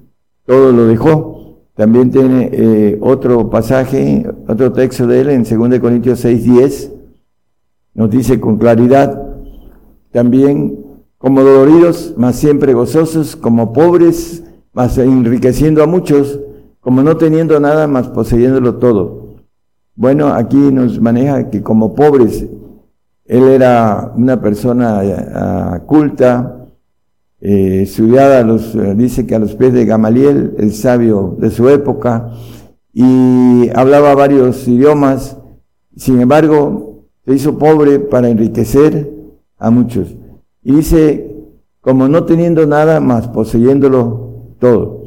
todo 0.45 0.73
lo 0.73 0.87
dejó. 0.87 1.61
También 1.73 2.11
tiene 2.11 2.49
eh, 2.51 2.97
otro 2.99 3.49
pasaje, 3.49 4.29
otro 4.45 4.73
texto 4.73 5.07
de 5.07 5.21
él 5.21 5.29
en 5.29 5.43
2 5.45 5.79
Corintios 5.79 6.19
6, 6.19 6.43
10, 6.43 6.91
nos 7.93 8.09
dice 8.09 8.41
con 8.41 8.57
claridad, 8.57 9.23
también 10.11 10.83
como 11.17 11.43
doloridos, 11.43 12.13
mas 12.17 12.35
siempre 12.35 12.73
gozosos, 12.73 13.37
como 13.37 13.71
pobres, 13.71 14.43
enriqueciendo 14.97 15.83
a 15.83 15.87
muchos, 15.87 16.39
como 16.79 17.03
no 17.03 17.17
teniendo 17.17 17.59
nada 17.59 17.87
más 17.87 18.07
poseyéndolo 18.07 18.75
todo. 18.75 19.35
Bueno, 19.95 20.29
aquí 20.29 20.57
nos 20.57 20.99
maneja 21.01 21.49
que 21.49 21.61
como 21.61 21.93
pobres, 21.93 22.45
él 23.25 23.43
era 23.43 24.13
una 24.15 24.41
persona 24.41 25.01
eh, 25.03 25.79
culta, 25.85 26.67
eh, 27.41 27.81
estudiada, 27.83 28.43
los, 28.43 28.73
eh, 28.75 28.95
dice 28.95 29.27
que 29.27 29.35
a 29.35 29.39
los 29.39 29.55
pies 29.55 29.73
de 29.73 29.85
Gamaliel, 29.85 30.55
el 30.57 30.73
sabio 30.73 31.35
de 31.37 31.51
su 31.51 31.69
época, 31.69 32.31
y 32.93 33.69
hablaba 33.75 34.15
varios 34.15 34.67
idiomas, 34.67 35.37
sin 35.95 36.21
embargo, 36.21 37.03
se 37.25 37.33
hizo 37.35 37.57
pobre 37.57 37.99
para 37.99 38.29
enriquecer 38.29 39.11
a 39.57 39.69
muchos. 39.69 40.15
Y 40.63 40.73
dice, 40.73 41.35
como 41.81 42.07
no 42.07 42.23
teniendo 42.23 42.65
nada 42.65 42.99
más 42.99 43.27
poseyéndolo 43.27 44.28
todo. 44.59 45.03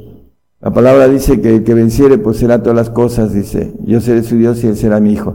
La 0.60 0.72
palabra 0.72 1.08
dice 1.08 1.40
que 1.40 1.56
el 1.56 1.64
que 1.64 1.74
venciere 1.74 2.18
poseerá 2.18 2.62
todas 2.62 2.76
las 2.76 2.90
cosas, 2.90 3.34
dice, 3.34 3.72
yo 3.84 4.00
seré 4.00 4.22
su 4.22 4.36
Dios 4.36 4.62
y 4.62 4.68
él 4.68 4.76
será 4.76 5.00
mi 5.00 5.12
hijo. 5.12 5.34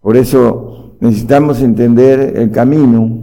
Por 0.00 0.16
eso 0.16 0.96
necesitamos 1.00 1.60
entender 1.60 2.38
el 2.38 2.50
camino 2.50 3.18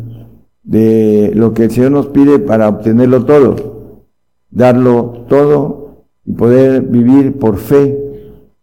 de 0.62 1.32
lo 1.34 1.53
que 1.53 1.65
el 1.65 1.72
Señor 1.72 1.92
nos 1.92 2.08
pide 2.08 2.38
para 2.38 2.70
obtenerlo 2.70 3.25
todo, 3.25 4.06
darlo 4.51 5.25
todo 5.27 6.06
y 6.24 6.34
poder 6.34 6.84
vivir 6.84 7.39
por 7.39 7.58
fe, 7.58 7.98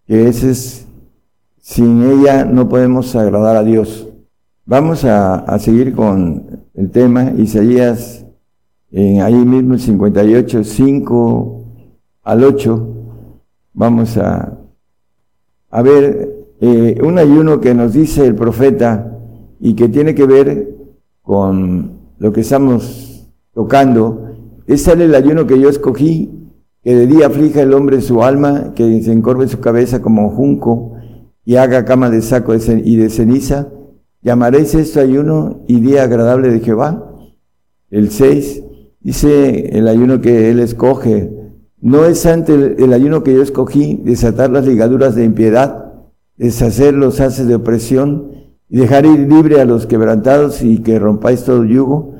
que 0.07 0.29
ese 0.29 0.51
es, 0.51 0.87
sin 1.59 2.03
ella 2.03 2.45
no 2.45 2.69
podemos 2.69 3.17
agradar 3.17 3.57
a 3.57 3.65
Dios. 3.65 4.07
Vamos 4.65 5.05
a, 5.05 5.35
a 5.35 5.59
seguir 5.59 5.93
con 5.93 6.67
el 6.75 6.91
tema, 6.91 7.33
Isaías, 7.37 8.25
en 8.93 9.21
ahí 9.23 9.35
mismo 9.35 9.75
el 9.75 9.81
58, 9.81 10.65
5 10.65 11.65
al 12.23 12.45
8, 12.45 12.89
vamos 13.73 14.17
a, 14.17 14.59
a 15.71 15.83
ver 15.83 16.47
eh, 16.61 17.01
un 17.03 17.19
ayuno 17.19 17.61
que 17.61 17.75
nos 17.75 17.93
dice 17.93 18.27
el 18.27 18.35
profeta 18.35 19.19
y 19.61 19.75
que 19.75 19.89
tiene 19.89 20.15
que 20.15 20.27
ver 20.27 20.75
con 21.23 21.93
lo 22.19 22.33
que 22.33 22.41
estamos 22.41 23.31
tocando. 23.55 24.27
Es 24.67 24.87
el 24.89 25.15
ayuno 25.15 25.47
que 25.47 25.61
yo 25.61 25.69
escogí, 25.69 26.31
que 26.83 26.95
de 26.95 27.07
día 27.07 27.27
aflija 27.27 27.63
el 27.63 27.75
hombre 27.75 28.01
su 28.01 28.23
alma, 28.23 28.73
que 28.75 29.03
se 29.03 29.13
encorve 29.13 29.49
su 29.49 29.61
cabeza 29.61 30.03
como 30.03 30.31
junco 30.31 30.95
y 31.45 31.57
haga 31.57 31.85
cama 31.85 32.11
de 32.11 32.23
saco 32.23 32.55
y 32.55 32.97
de 32.97 33.11
ceniza 33.11 33.69
Llamaréis 34.23 34.75
esto 34.75 35.01
ayuno 35.01 35.63
y 35.67 35.81
día 35.81 36.03
agradable 36.03 36.51
de 36.51 36.61
Jehová. 36.61 37.11
El 37.91 38.11
6 38.11 38.63
dice 39.01 39.77
el 39.79 39.89
ayuno 39.89 40.21
que 40.21 40.51
él 40.51 40.61
escoge. 40.61 41.33
No 41.81 42.05
es 42.05 42.27
ante 42.27 42.55
el, 42.55 42.93
ayuno 42.93 43.23
que 43.23 43.35
yo 43.35 43.43
escogí 43.43 44.01
desatar 44.05 44.51
las 44.51 44.67
ligaduras 44.67 45.15
de 45.15 45.25
impiedad, 45.25 45.93
deshacer 46.37 46.95
los 46.95 47.21
haces 47.21 47.47
de 47.47 47.55
opresión 47.55 48.33
y 48.69 48.79
dejar 48.79 49.07
ir 49.07 49.21
libre 49.21 49.61
a 49.61 49.65
los 49.65 49.87
quebrantados 49.87 50.63
y 50.63 50.79
que 50.79 50.99
rompáis 50.99 51.45
todo 51.45 51.65
yugo. 51.65 52.15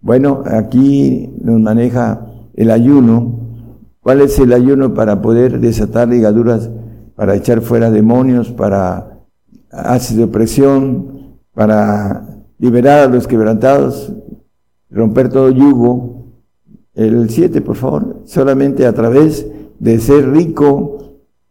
Bueno, 0.00 0.42
aquí 0.46 1.32
nos 1.42 1.60
maneja 1.60 2.26
el 2.54 2.70
ayuno. 2.70 3.40
¿Cuál 4.00 4.20
es 4.20 4.38
el 4.38 4.52
ayuno 4.52 4.94
para 4.94 5.20
poder 5.20 5.60
desatar 5.60 6.08
ligaduras, 6.08 6.70
para 7.16 7.34
echar 7.34 7.60
fuera 7.60 7.90
demonios, 7.90 8.50
para 8.52 9.10
haces 9.70 10.16
de 10.16 10.24
opresión, 10.24 11.36
para 11.54 12.26
liberar 12.58 13.00
a 13.00 13.12
los 13.12 13.26
quebrantados, 13.26 14.12
romper 14.90 15.28
todo 15.28 15.50
yugo. 15.50 16.19
El 17.00 17.30
7, 17.30 17.62
por 17.62 17.76
favor, 17.76 18.20
solamente 18.26 18.84
a 18.84 18.92
través 18.92 19.46
de 19.78 19.98
ser 20.00 20.30
rico 20.30 20.98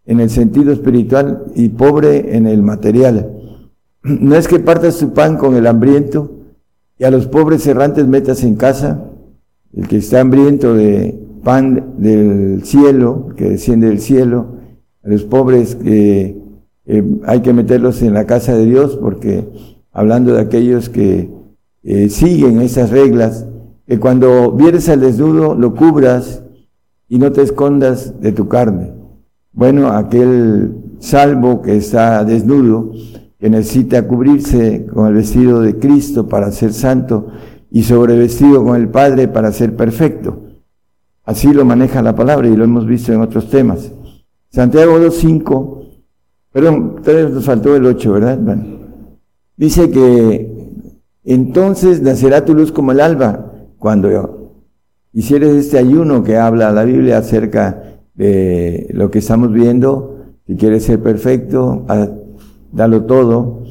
en 0.05 0.19
el 0.19 0.29
sentido 0.29 0.71
espiritual 0.71 1.45
y 1.55 1.69
pobre 1.69 2.37
en 2.37 2.45
el 2.45 2.61
material. 2.61 3.31
No 4.03 4.35
es 4.35 4.47
que 4.47 4.59
partas 4.59 4.99
tu 4.99 5.11
pan 5.11 5.37
con 5.37 5.55
el 5.55 5.65
hambriento 5.65 6.31
y 6.99 7.03
a 7.03 7.09
los 7.09 7.25
pobres 7.25 7.65
errantes 7.65 8.07
metas 8.07 8.43
en 8.43 8.55
casa, 8.57 9.05
el 9.73 9.87
que 9.87 9.97
está 9.97 10.21
hambriento 10.21 10.75
de 10.75 11.19
pan 11.43 11.95
del 11.97 12.63
cielo, 12.63 13.29
que 13.35 13.49
desciende 13.49 13.87
del 13.87 14.01
cielo, 14.01 14.57
a 15.03 15.09
los 15.09 15.23
pobres 15.23 15.73
que 15.75 16.37
eh, 16.85 17.03
hay 17.25 17.41
que 17.41 17.53
meterlos 17.53 18.03
en 18.03 18.13
la 18.13 18.27
casa 18.27 18.55
de 18.55 18.65
Dios 18.65 18.97
porque 18.97 19.45
hablando 19.91 20.33
de 20.33 20.41
aquellos 20.41 20.89
que 20.89 21.29
eh, 21.83 22.09
siguen 22.09 22.61
esas 22.61 22.91
reglas, 22.91 23.47
que 23.89 23.99
cuando 23.99 24.51
vieres 24.51 24.87
al 24.87 24.99
desnudo 24.99 25.55
lo 25.55 25.73
cubras 25.73 26.43
y 27.07 27.17
no 27.17 27.31
te 27.31 27.41
escondas 27.41 28.21
de 28.21 28.31
tu 28.33 28.47
carne. 28.47 28.93
Bueno, 29.51 29.87
aquel 29.87 30.75
salvo 30.99 31.63
que 31.63 31.75
está 31.75 32.23
desnudo, 32.23 32.91
que 33.39 33.49
necesita 33.49 34.07
cubrirse 34.07 34.85
con 34.85 35.07
el 35.07 35.15
vestido 35.15 35.61
de 35.61 35.79
Cristo 35.79 36.27
para 36.27 36.51
ser 36.51 36.71
santo 36.71 37.29
y 37.71 37.81
sobrevestido 37.81 38.63
con 38.63 38.79
el 38.79 38.89
Padre 38.89 39.27
para 39.27 39.51
ser 39.51 39.75
perfecto. 39.75 40.39
Así 41.23 41.51
lo 41.51 41.65
maneja 41.65 42.03
la 42.03 42.15
palabra 42.15 42.47
y 42.47 42.55
lo 42.55 42.65
hemos 42.65 42.85
visto 42.85 43.11
en 43.11 43.21
otros 43.21 43.49
temas. 43.49 43.91
Santiago 44.51 44.99
2.5, 44.99 45.87
perdón, 46.51 46.97
todavía 47.03 47.29
nos 47.29 47.43
faltó 47.43 47.75
el 47.75 47.87
8, 47.87 48.13
¿verdad? 48.13 48.37
Bueno. 48.37 48.65
Dice 49.57 49.89
que 49.89 50.69
entonces 51.23 52.03
nacerá 52.03 52.45
tu 52.45 52.53
luz 52.53 52.71
como 52.71 52.91
el 52.91 52.99
alba 52.99 53.48
cuando 53.79 54.57
hicieres 55.13 55.55
este 55.55 55.77
ayuno 55.77 56.23
que 56.23 56.37
habla 56.37 56.71
la 56.71 56.83
Biblia 56.83 57.17
acerca 57.17 58.01
de 58.13 58.87
lo 58.91 59.09
que 59.09 59.19
estamos 59.19 59.51
viendo. 59.51 60.17
Si 60.45 60.55
quieres 60.55 60.83
ser 60.83 61.01
perfecto, 61.01 61.85
dalo 62.71 63.05
todo. 63.05 63.63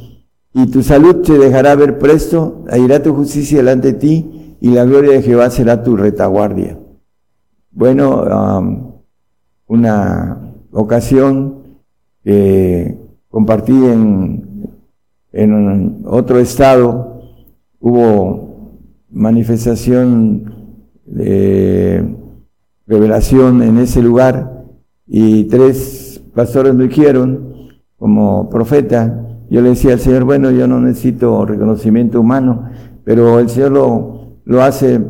Y 0.54 0.66
tu 0.66 0.82
salud 0.82 1.22
te 1.22 1.38
dejará 1.38 1.74
ver 1.74 1.98
presto, 1.98 2.64
irá 2.76 3.02
tu 3.02 3.14
justicia 3.14 3.58
delante 3.58 3.92
de 3.92 3.98
ti 3.98 4.56
y 4.60 4.70
la 4.70 4.84
gloria 4.84 5.12
de 5.12 5.22
Jehová 5.22 5.50
será 5.50 5.82
tu 5.82 5.96
retaguardia. 5.96 6.78
Bueno, 7.70 8.24
um, 8.24 8.92
una 9.66 10.52
ocasión 10.72 11.62
que 12.24 12.98
compartí 13.30 13.72
en 13.72 14.48
en 15.32 16.04
otro 16.06 16.38
estado 16.38 17.20
hubo 17.80 18.47
manifestación 19.10 20.54
de 21.04 22.14
revelación 22.86 23.62
en 23.62 23.78
ese 23.78 24.02
lugar 24.02 24.64
y 25.06 25.44
tres 25.44 26.22
pastores 26.34 26.74
me 26.74 26.84
dijeron 26.84 27.54
como 27.96 28.48
profeta. 28.50 29.24
Yo 29.50 29.62
le 29.62 29.70
decía 29.70 29.94
al 29.94 30.00
Señor, 30.00 30.24
bueno, 30.24 30.50
yo 30.50 30.66
no 30.68 30.80
necesito 30.80 31.44
reconocimiento 31.46 32.20
humano, 32.20 32.68
pero 33.04 33.38
el 33.38 33.48
Señor 33.48 33.72
lo, 33.72 34.36
lo 34.44 34.62
hace 34.62 35.00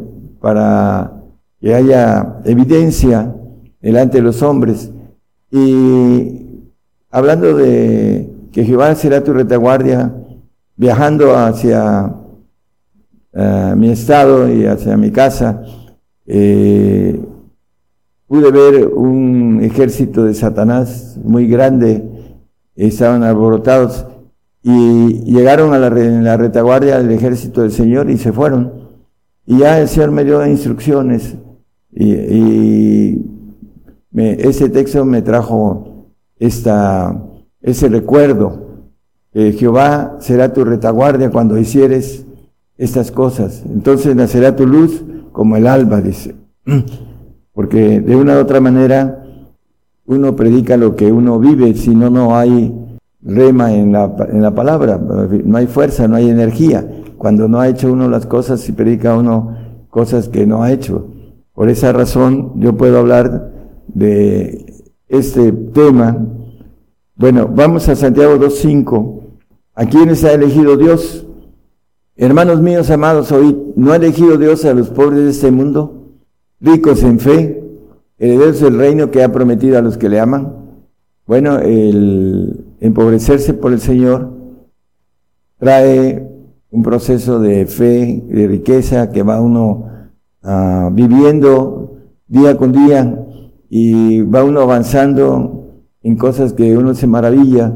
para 0.41 1.13
que 1.61 1.75
haya 1.75 2.41
evidencia 2.45 3.35
delante 3.81 4.19
de 4.19 4.23
los 4.23 4.43
hombres. 4.43 4.93
Y 5.51 6.63
hablando 7.11 7.57
de 7.57 8.31
que 8.53 8.65
Jehová 8.65 8.95
será 8.95 9.25
tu 9.25 9.33
retaguardia, 9.33 10.15
viajando 10.77 11.37
hacia 11.37 12.15
eh, 13.41 13.75
mi 13.77 13.91
estado 13.91 14.53
y 14.53 14.67
hacia 14.67 14.97
mi 14.97 15.13
casa, 15.13 15.63
eh, 16.27 17.21
pude 18.27 18.51
ver 18.51 18.89
un 18.89 19.61
ejército 19.63 20.25
de 20.25 20.35
Satanás 20.35 21.17
muy 21.23 21.47
grande, 21.47 22.03
estaban 22.75 23.23
alborotados 23.23 24.07
y 24.61 25.23
llegaron 25.23 25.73
a 25.73 25.79
la, 25.79 26.37
retaguardia 26.37 26.99
del 26.99 27.13
ejército 27.13 27.63
del 27.63 27.71
Señor 27.71 28.11
y 28.11 28.19
se 28.19 28.33
fueron. 28.33 28.73
Y 29.47 29.59
ya 29.59 29.81
el 29.81 29.87
Señor 29.87 30.11
me 30.11 30.25
dio 30.25 30.45
instrucciones 30.45 31.37
y, 31.93 33.25
ese 34.17 34.69
texto 34.69 35.05
me 35.05 35.23
trajo 35.23 36.09
esta 36.41 37.23
ese 37.63 37.89
recuerdo. 37.89 38.67
que 39.33 39.53
Jehová 39.53 40.17
será 40.19 40.53
tu 40.53 40.65
retaguardia 40.65 41.31
cuando 41.31 41.57
hicieres 41.57 42.27
estas 42.79 43.11
cosas. 43.11 43.63
Entonces 43.67 44.17
nacerá 44.17 44.57
tu 44.57 44.67
luz 44.67 45.05
como 45.33 45.57
el 45.57 45.67
alba, 45.67 46.01
dice. 46.01 46.35
Porque 47.53 48.01
de 48.01 48.17
una 48.17 48.37
u 48.37 48.41
otra 48.41 48.61
manera 48.61 49.25
uno 50.07 50.35
predica 50.35 50.77
lo 50.77 50.97
que 50.97 51.13
uno 51.13 51.39
vive, 51.39 51.75
si 51.75 51.95
no, 51.95 52.09
no 52.09 52.37
hay 52.37 52.75
rema 53.21 53.75
en 53.75 53.93
la, 53.93 54.15
en 54.31 54.41
la 54.41 54.55
palabra, 54.55 54.97
no 54.97 55.59
hay 55.59 55.67
fuerza, 55.67 56.09
no 56.09 56.17
hay 56.17 56.31
energía. 56.31 56.89
Cuando 57.19 57.49
no 57.49 57.61
ha 57.61 57.69
hecho 57.69 57.93
uno 57.93 58.09
las 58.09 58.25
cosas 58.25 58.67
y 58.69 58.73
predica 58.73 59.17
uno 59.17 59.57
cosas 59.91 60.29
que 60.29 60.47
no 60.47 60.63
ha 60.63 60.73
hecho. 60.73 61.09
Por 61.53 61.69
esa 61.69 61.93
razón 61.93 62.53
yo 62.61 62.77
puedo 62.77 62.99
hablar 62.99 63.53
de 63.89 64.87
este 65.09 65.53
tema 65.53 66.17
bueno, 67.19 67.51
vamos 67.53 67.89
a 67.89 67.97
Santiago 67.97 68.37
2.5. 68.37 69.23
¿A 69.75 69.87
quiénes 69.87 70.23
ha 70.23 70.35
elegido 70.35 70.77
Dios? 70.77 71.27
Hermanos 72.21 72.61
míos 72.61 72.91
amados, 72.91 73.31
hoy 73.31 73.57
no 73.77 73.93
ha 73.93 73.97
elegido 73.97 74.37
Dios 74.39 74.65
a 74.65 74.75
los 74.75 74.89
pobres 74.91 75.23
de 75.23 75.31
este 75.31 75.53
mundo, 75.53 76.17
ricos 76.61 77.05
en 77.05 77.21
fe, 77.21 77.63
herederos 78.19 78.61
del 78.61 78.77
reino 78.77 79.13
que 79.13 79.23
ha 79.23 79.31
prometido 79.31 79.79
a 79.79 79.83
los 79.83 79.97
que 79.99 80.09
le 80.09 80.19
aman. 80.19 80.53
Bueno, 81.29 81.61
el 81.61 82.75
empobrecerse 82.81 83.55
por 83.55 83.73
el 83.73 83.79
Señor 83.79 84.33
trae 85.61 86.29
un 86.73 86.83
proceso 86.83 87.39
de 87.39 87.67
fe, 87.67 88.25
de 88.27 88.49
riqueza 88.49 89.13
que 89.13 89.23
va 89.23 89.41
uno 89.41 89.87
ah, 90.43 90.91
viviendo 90.93 91.99
día 92.27 92.57
con 92.57 92.73
día 92.73 93.27
y 93.71 94.23
va 94.23 94.43
uno 94.43 94.63
avanzando 94.63 95.85
en 96.03 96.17
cosas 96.17 96.53
que 96.53 96.77
uno 96.77 96.97
se 96.97 97.07
maravilla 97.07 97.73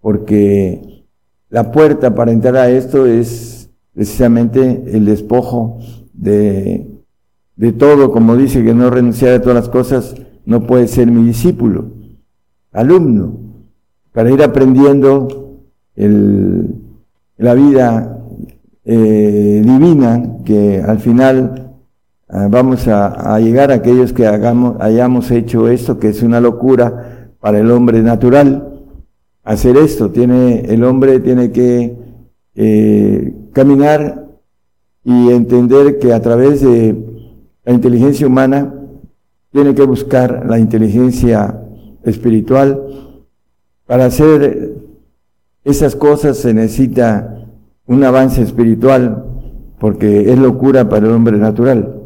porque 0.00 1.04
la 1.48 1.70
puerta 1.70 2.12
para 2.16 2.32
entrar 2.32 2.56
a 2.56 2.68
esto 2.68 3.06
es 3.06 3.53
precisamente 3.94 4.84
el 4.92 5.04
despojo 5.04 5.78
de, 6.12 6.86
de 7.56 7.72
todo, 7.72 8.10
como 8.10 8.36
dice 8.36 8.64
que 8.64 8.74
no 8.74 8.90
renunciar 8.90 9.34
a 9.34 9.40
todas 9.40 9.56
las 9.56 9.68
cosas 9.68 10.14
no 10.44 10.66
puede 10.66 10.88
ser 10.88 11.10
mi 11.10 11.24
discípulo, 11.24 11.86
alumno, 12.72 13.38
para 14.12 14.30
ir 14.30 14.42
aprendiendo 14.42 15.60
el, 15.96 16.74
la 17.36 17.54
vida 17.54 18.18
eh, 18.84 19.62
divina 19.64 20.38
que 20.44 20.82
al 20.82 20.98
final 20.98 21.72
ah, 22.28 22.48
vamos 22.50 22.86
a, 22.88 23.38
llegar 23.40 23.70
a 23.70 23.76
aquellos 23.76 24.12
que 24.12 24.26
hagamos, 24.26 24.76
hayamos 24.80 25.30
hecho 25.30 25.68
esto, 25.68 25.98
que 25.98 26.08
es 26.08 26.22
una 26.22 26.40
locura 26.40 27.30
para 27.40 27.58
el 27.58 27.70
hombre 27.70 28.02
natural. 28.02 28.70
Hacer 29.42 29.76
esto, 29.76 30.10
tiene, 30.10 30.60
el 30.60 30.84
hombre 30.84 31.20
tiene 31.20 31.50
que 31.50 31.96
eh, 32.54 33.34
caminar 33.54 34.28
y 35.04 35.30
entender 35.30 35.98
que 35.98 36.12
a 36.12 36.20
través 36.20 36.60
de 36.60 36.94
la 37.64 37.72
inteligencia 37.72 38.26
humana 38.26 38.74
tiene 39.50 39.74
que 39.74 39.84
buscar 39.84 40.44
la 40.46 40.58
inteligencia 40.58 41.62
espiritual. 42.02 42.82
Para 43.86 44.06
hacer 44.06 44.74
esas 45.64 45.96
cosas 45.96 46.36
se 46.36 46.52
necesita 46.52 47.46
un 47.86 48.02
avance 48.04 48.42
espiritual, 48.42 49.24
porque 49.78 50.30
es 50.32 50.38
locura 50.38 50.88
para 50.88 51.06
el 51.06 51.12
hombre 51.12 51.38
natural. 51.38 52.00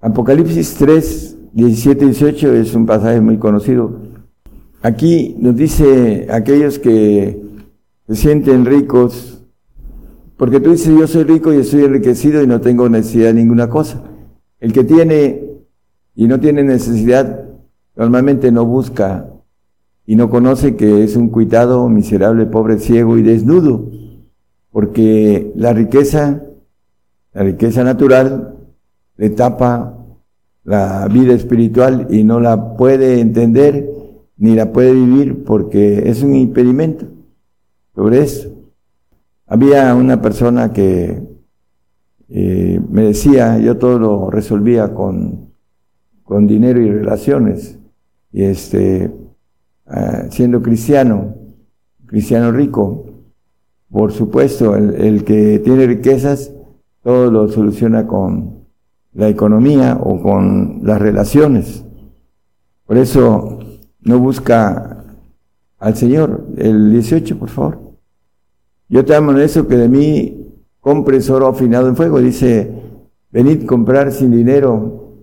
Apocalipsis 0.00 0.74
3, 0.76 1.36
17 1.52 2.04
y 2.04 2.08
18 2.08 2.54
es 2.54 2.74
un 2.74 2.86
pasaje 2.86 3.20
muy 3.20 3.38
conocido. 3.38 3.98
Aquí 4.82 5.36
nos 5.38 5.56
dice 5.56 6.28
aquellos 6.30 6.78
que 6.78 7.42
se 8.08 8.16
sienten 8.16 8.64
ricos, 8.64 9.39
porque 10.40 10.58
tú 10.58 10.70
dices, 10.70 10.98
yo 10.98 11.06
soy 11.06 11.24
rico 11.24 11.52
y 11.52 11.58
estoy 11.58 11.84
enriquecido 11.84 12.42
y 12.42 12.46
no 12.46 12.62
tengo 12.62 12.88
necesidad 12.88 13.26
de 13.26 13.34
ninguna 13.34 13.68
cosa. 13.68 14.02
El 14.58 14.72
que 14.72 14.84
tiene 14.84 15.44
y 16.14 16.28
no 16.28 16.40
tiene 16.40 16.64
necesidad, 16.64 17.44
normalmente 17.94 18.50
no 18.50 18.64
busca 18.64 19.28
y 20.06 20.16
no 20.16 20.30
conoce 20.30 20.76
que 20.76 21.04
es 21.04 21.14
un 21.14 21.28
cuitado, 21.28 21.86
miserable, 21.90 22.46
pobre, 22.46 22.78
ciego 22.78 23.18
y 23.18 23.22
desnudo 23.22 23.90
porque 24.70 25.52
la 25.56 25.74
riqueza, 25.74 26.42
la 27.34 27.42
riqueza 27.42 27.84
natural, 27.84 28.54
le 29.18 29.28
tapa 29.28 29.94
la 30.64 31.06
vida 31.08 31.34
espiritual 31.34 32.06
y 32.08 32.24
no 32.24 32.40
la 32.40 32.78
puede 32.78 33.20
entender 33.20 33.90
ni 34.38 34.54
la 34.54 34.72
puede 34.72 34.94
vivir 34.94 35.44
porque 35.44 36.08
es 36.08 36.22
un 36.22 36.34
impedimento 36.34 37.04
sobre 37.94 38.22
eso. 38.22 38.59
Había 39.52 39.96
una 39.96 40.22
persona 40.22 40.72
que 40.72 41.20
eh, 42.28 42.80
me 42.88 43.02
decía, 43.02 43.58
yo 43.58 43.78
todo 43.78 43.98
lo 43.98 44.30
resolvía 44.30 44.94
con, 44.94 45.50
con 46.22 46.46
dinero 46.46 46.80
y 46.80 46.88
relaciones, 46.88 47.76
y 48.30 48.44
este, 48.44 49.12
ah, 49.88 50.26
siendo 50.30 50.62
cristiano, 50.62 51.34
cristiano 52.06 52.52
rico, 52.52 53.06
por 53.90 54.12
supuesto, 54.12 54.76
el, 54.76 55.24
que 55.24 55.58
tiene 55.58 55.84
riquezas, 55.84 56.52
todo 57.02 57.28
lo 57.32 57.48
soluciona 57.48 58.06
con 58.06 58.66
la 59.14 59.28
economía 59.28 59.98
o 60.00 60.22
con 60.22 60.82
las 60.84 61.02
relaciones. 61.02 61.84
Por 62.86 62.98
eso 62.98 63.58
no 64.00 64.20
busca 64.20 65.06
al 65.80 65.96
Señor. 65.96 66.46
El 66.56 66.92
18, 66.92 67.36
por 67.36 67.48
favor. 67.48 67.89
Yo 68.90 69.04
te 69.04 69.14
eso 69.14 69.68
que 69.68 69.76
de 69.76 69.88
mí 69.88 70.48
compres 70.80 71.30
oro 71.30 71.46
afinado 71.46 71.88
en 71.88 71.94
fuego. 71.94 72.20
Dice, 72.20 72.72
venid 73.30 73.64
comprar 73.64 74.10
sin 74.12 74.32
dinero. 74.32 75.14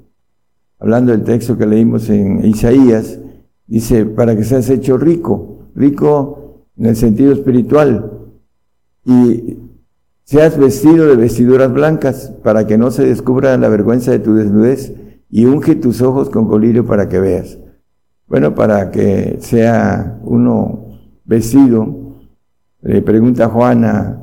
Hablando 0.79 1.11
del 1.11 1.23
texto 1.23 1.57
que 1.57 1.65
leímos 1.65 2.09
en 2.09 2.45
Isaías, 2.45 3.19
dice, 3.67 4.05
para 4.05 4.37
que 4.37 4.45
seas 4.45 4.69
hecho 4.69 4.97
rico. 4.97 5.67
Rico 5.75 6.63
en 6.77 6.85
el 6.85 6.95
sentido 6.95 7.33
espiritual 7.33 8.11
y 9.03 9.57
seas 10.23 10.57
vestido 10.57 11.07
de 11.07 11.17
vestiduras 11.17 11.73
blancas 11.73 12.33
para 12.43 12.67
que 12.67 12.77
no 12.77 12.89
se 12.89 13.05
descubra 13.05 13.57
la 13.57 13.67
vergüenza 13.67 14.11
de 14.11 14.19
tu 14.19 14.33
desnudez 14.33 14.93
y 15.29 15.45
unge 15.45 15.75
tus 15.75 16.01
ojos 16.01 16.29
con 16.29 16.47
colirio 16.47 16.85
para 16.85 17.09
que 17.09 17.19
veas. 17.19 17.57
Bueno, 18.27 18.55
para 18.55 18.91
que 18.91 19.37
sea 19.41 20.19
uno 20.23 20.99
vestido, 21.25 22.06
le 22.81 23.01
pregunta 23.01 23.49
Juana 23.49 24.19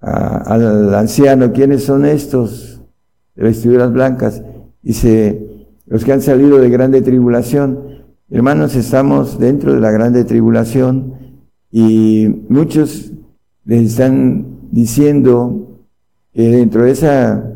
al 0.00 0.94
anciano, 0.94 1.52
¿quiénes 1.52 1.84
son 1.84 2.04
estos 2.04 2.80
de 3.34 3.42
vestiduras 3.42 3.92
blancas? 3.92 4.42
Dice, 4.82 5.66
los 5.86 6.04
que 6.04 6.12
han 6.12 6.22
salido 6.22 6.58
de 6.58 6.70
grande 6.70 7.02
tribulación. 7.02 7.78
Hermanos, 8.30 8.74
estamos 8.74 9.38
dentro 9.38 9.74
de 9.74 9.80
la 9.80 9.90
grande 9.90 10.24
tribulación 10.24 11.14
y 11.70 12.44
muchos 12.48 13.12
les 13.64 13.90
están 13.90 14.46
diciendo 14.70 15.80
que 16.32 16.48
dentro 16.50 16.84
de 16.84 16.90
esa 16.90 17.52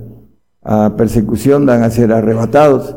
ah, 0.62 0.94
persecución 0.96 1.66
van 1.66 1.82
a 1.82 1.90
ser 1.90 2.12
arrebatados. 2.12 2.96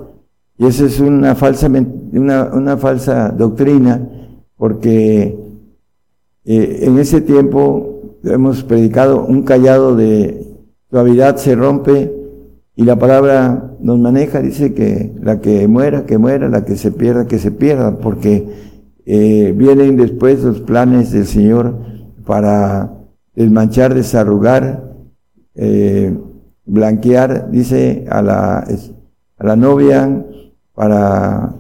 Y 0.57 0.67
eso 0.67 0.85
es 0.85 0.99
una 0.99 1.35
falsa, 1.35 1.67
una 1.67 2.77
falsa 2.77 3.29
doctrina, 3.29 4.07
porque 4.55 5.42
eh, 6.45 6.79
en 6.81 6.97
ese 6.99 7.21
tiempo 7.21 8.17
hemos 8.23 8.63
predicado 8.63 9.25
un 9.25 9.43
callado 9.43 9.95
de 9.95 10.47
suavidad 10.89 11.37
se 11.37 11.55
rompe 11.55 12.11
y 12.75 12.83
la 12.83 12.97
palabra 12.97 13.75
nos 13.79 13.99
maneja, 13.99 14.41
dice 14.41 14.73
que 14.73 15.13
la 15.21 15.41
que 15.41 15.67
muera, 15.67 16.05
que 16.05 16.17
muera, 16.17 16.49
la 16.49 16.65
que 16.65 16.75
se 16.75 16.91
pierda, 16.91 17.27
que 17.27 17.37
se 17.37 17.51
pierda, 17.51 17.97
porque 17.97 18.47
eh, 19.05 19.53
vienen 19.55 19.97
después 19.97 20.43
los 20.43 20.61
planes 20.61 21.11
del 21.11 21.25
Señor 21.25 21.77
para 22.25 22.93
desmanchar, 23.35 23.93
desarrugar, 23.93 24.95
eh, 25.55 26.17
blanquear, 26.65 27.51
dice 27.51 28.05
a 28.09 28.21
la, 28.21 28.59
a 28.59 29.45
la 29.45 29.55
novia 29.55 30.25
para 30.73 31.55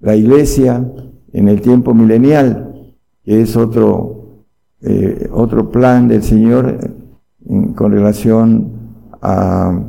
la 0.00 0.16
iglesia 0.16 0.84
en 1.32 1.48
el 1.48 1.60
tiempo 1.60 1.94
milenial, 1.94 2.71
que 3.24 3.42
es 3.42 3.56
otro, 3.56 4.44
eh, 4.80 5.28
otro 5.32 5.70
plan 5.70 6.08
del 6.08 6.22
Señor 6.22 6.78
con 7.74 7.92
relación 7.92 8.72
a, 9.20 9.80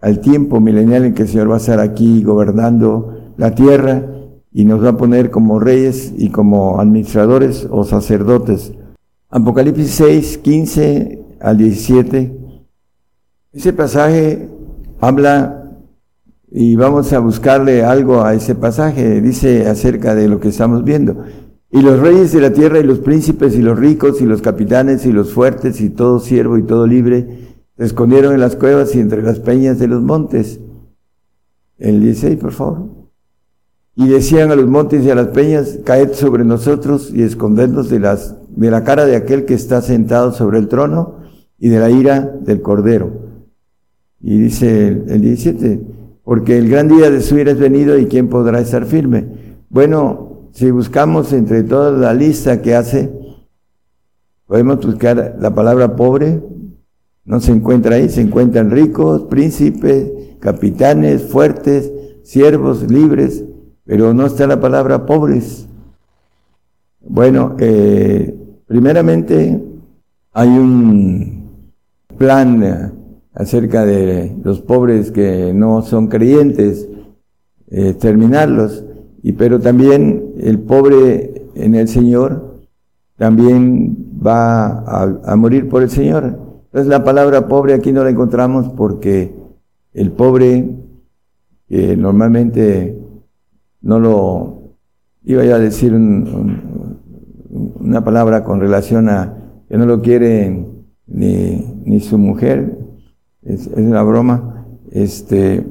al 0.00 0.20
tiempo 0.20 0.60
milenial 0.60 1.04
en 1.04 1.14
que 1.14 1.22
el 1.22 1.28
Señor 1.28 1.50
va 1.50 1.54
a 1.54 1.58
estar 1.58 1.80
aquí 1.80 2.22
gobernando 2.22 3.32
la 3.36 3.54
tierra 3.54 4.06
y 4.52 4.64
nos 4.64 4.84
va 4.84 4.90
a 4.90 4.96
poner 4.96 5.30
como 5.30 5.58
reyes 5.58 6.12
y 6.16 6.30
como 6.30 6.80
administradores 6.80 7.66
o 7.70 7.84
sacerdotes 7.84 8.72
Apocalipsis 9.34 9.90
6, 9.90 10.38
15 10.38 11.18
al 11.40 11.58
17. 11.58 12.38
Ese 13.52 13.72
pasaje 13.72 14.48
habla 15.00 15.72
y 16.52 16.76
vamos 16.76 17.12
a 17.12 17.18
buscarle 17.18 17.82
algo 17.82 18.22
a 18.22 18.34
ese 18.34 18.54
pasaje. 18.54 19.20
Dice 19.20 19.66
acerca 19.68 20.14
de 20.14 20.28
lo 20.28 20.38
que 20.38 20.50
estamos 20.50 20.84
viendo. 20.84 21.24
Y 21.74 21.82
los 21.82 21.98
reyes 21.98 22.30
de 22.30 22.40
la 22.40 22.52
tierra 22.52 22.78
y 22.78 22.84
los 22.84 23.00
príncipes 23.00 23.56
y 23.56 23.60
los 23.60 23.76
ricos 23.76 24.20
y 24.20 24.26
los 24.26 24.40
capitanes 24.40 25.06
y 25.06 25.12
los 25.12 25.32
fuertes 25.32 25.80
y 25.80 25.90
todo 25.90 26.20
siervo 26.20 26.56
y 26.56 26.62
todo 26.62 26.86
libre 26.86 27.26
se 27.76 27.84
escondieron 27.84 28.32
en 28.32 28.38
las 28.38 28.54
cuevas 28.54 28.94
y 28.94 29.00
entre 29.00 29.22
las 29.22 29.40
peñas 29.40 29.80
de 29.80 29.88
los 29.88 30.00
montes. 30.00 30.60
El 31.76 32.00
16, 32.00 32.36
por 32.36 32.52
favor. 32.52 32.86
Y 33.96 34.06
decían 34.06 34.52
a 34.52 34.54
los 34.54 34.68
montes 34.68 35.04
y 35.04 35.10
a 35.10 35.16
las 35.16 35.26
peñas, 35.26 35.80
caed 35.84 36.12
sobre 36.12 36.44
nosotros 36.44 37.10
y 37.12 37.24
escondernos 37.24 37.90
de 37.90 37.98
las 37.98 38.36
de 38.50 38.70
la 38.70 38.84
cara 38.84 39.04
de 39.04 39.16
aquel 39.16 39.44
que 39.44 39.54
está 39.54 39.82
sentado 39.82 40.32
sobre 40.32 40.60
el 40.60 40.68
trono 40.68 41.16
y 41.58 41.70
de 41.70 41.80
la 41.80 41.90
ira 41.90 42.20
del 42.20 42.62
Cordero. 42.62 43.10
Y 44.20 44.38
dice 44.38 45.02
el, 45.08 45.20
17, 45.20 45.80
porque 46.22 46.56
el 46.56 46.68
gran 46.68 46.86
día 46.86 47.10
de 47.10 47.20
su 47.20 47.36
ira 47.36 47.50
es 47.50 47.58
venido 47.58 47.98
y 47.98 48.06
quién 48.06 48.28
podrá 48.28 48.60
estar 48.60 48.86
firme. 48.86 49.26
Bueno, 49.70 50.23
si 50.54 50.70
buscamos 50.70 51.32
entre 51.32 51.64
toda 51.64 51.90
la 51.90 52.14
lista 52.14 52.62
que 52.62 52.76
hace, 52.76 53.12
podemos 54.46 54.86
buscar 54.86 55.36
la 55.40 55.52
palabra 55.52 55.96
pobre, 55.96 56.40
no 57.24 57.40
se 57.40 57.50
encuentra 57.50 57.96
ahí, 57.96 58.08
se 58.08 58.20
encuentran 58.20 58.70
ricos, 58.70 59.24
príncipes, 59.24 60.12
capitanes, 60.38 61.24
fuertes, 61.24 61.92
siervos 62.22 62.88
libres, 62.88 63.44
pero 63.84 64.14
no 64.14 64.26
está 64.26 64.46
la 64.46 64.60
palabra 64.60 65.06
pobres. 65.06 65.66
Bueno, 67.00 67.56
eh, 67.58 68.32
primeramente 68.68 69.60
hay 70.32 70.48
un 70.48 71.72
plan 72.16 72.92
acerca 73.34 73.84
de 73.84 74.36
los 74.44 74.60
pobres 74.60 75.10
que 75.10 75.52
no 75.52 75.82
son 75.82 76.06
creyentes, 76.06 76.88
eh, 77.66 77.94
terminarlos, 77.94 78.84
y 79.24 79.32
pero 79.32 79.58
también 79.58 80.34
el 80.38 80.58
pobre 80.58 81.46
en 81.54 81.74
el 81.74 81.88
Señor 81.88 82.60
también 83.16 83.96
va 84.24 84.84
a, 85.24 85.34
morir 85.34 85.70
por 85.70 85.82
el 85.82 85.88
Señor. 85.88 86.38
Entonces 86.66 86.88
la 86.88 87.04
palabra 87.04 87.48
pobre 87.48 87.72
aquí 87.72 87.90
no 87.90 88.04
la 88.04 88.10
encontramos 88.10 88.68
porque 88.76 89.34
el 89.94 90.12
pobre 90.12 90.68
que 91.70 91.96
normalmente 91.96 92.98
no 93.80 93.98
lo 93.98 94.74
iba 95.24 95.42
yo 95.42 95.54
a 95.54 95.58
decir 95.58 95.94
una 95.94 96.60
palabra 98.04 98.44
con 98.44 98.60
relación 98.60 99.08
a 99.08 99.38
que 99.70 99.78
no 99.78 99.86
lo 99.86 100.02
quiere 100.02 100.66
ni, 101.06 101.64
ni 101.86 102.00
su 102.00 102.18
mujer, 102.18 102.76
es, 103.42 103.68
una 103.68 104.02
broma, 104.02 104.66
este, 104.90 105.64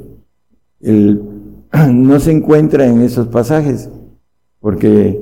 el, 0.82 1.33
no 1.92 2.20
se 2.20 2.32
encuentra 2.32 2.86
en 2.86 3.02
esos 3.02 3.28
pasajes, 3.28 3.90
porque 4.60 5.22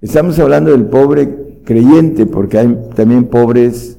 estamos 0.00 0.38
hablando 0.38 0.70
del 0.70 0.86
pobre 0.86 1.62
creyente, 1.64 2.26
porque 2.26 2.58
hay 2.58 2.78
también 2.94 3.24
pobres 3.24 3.98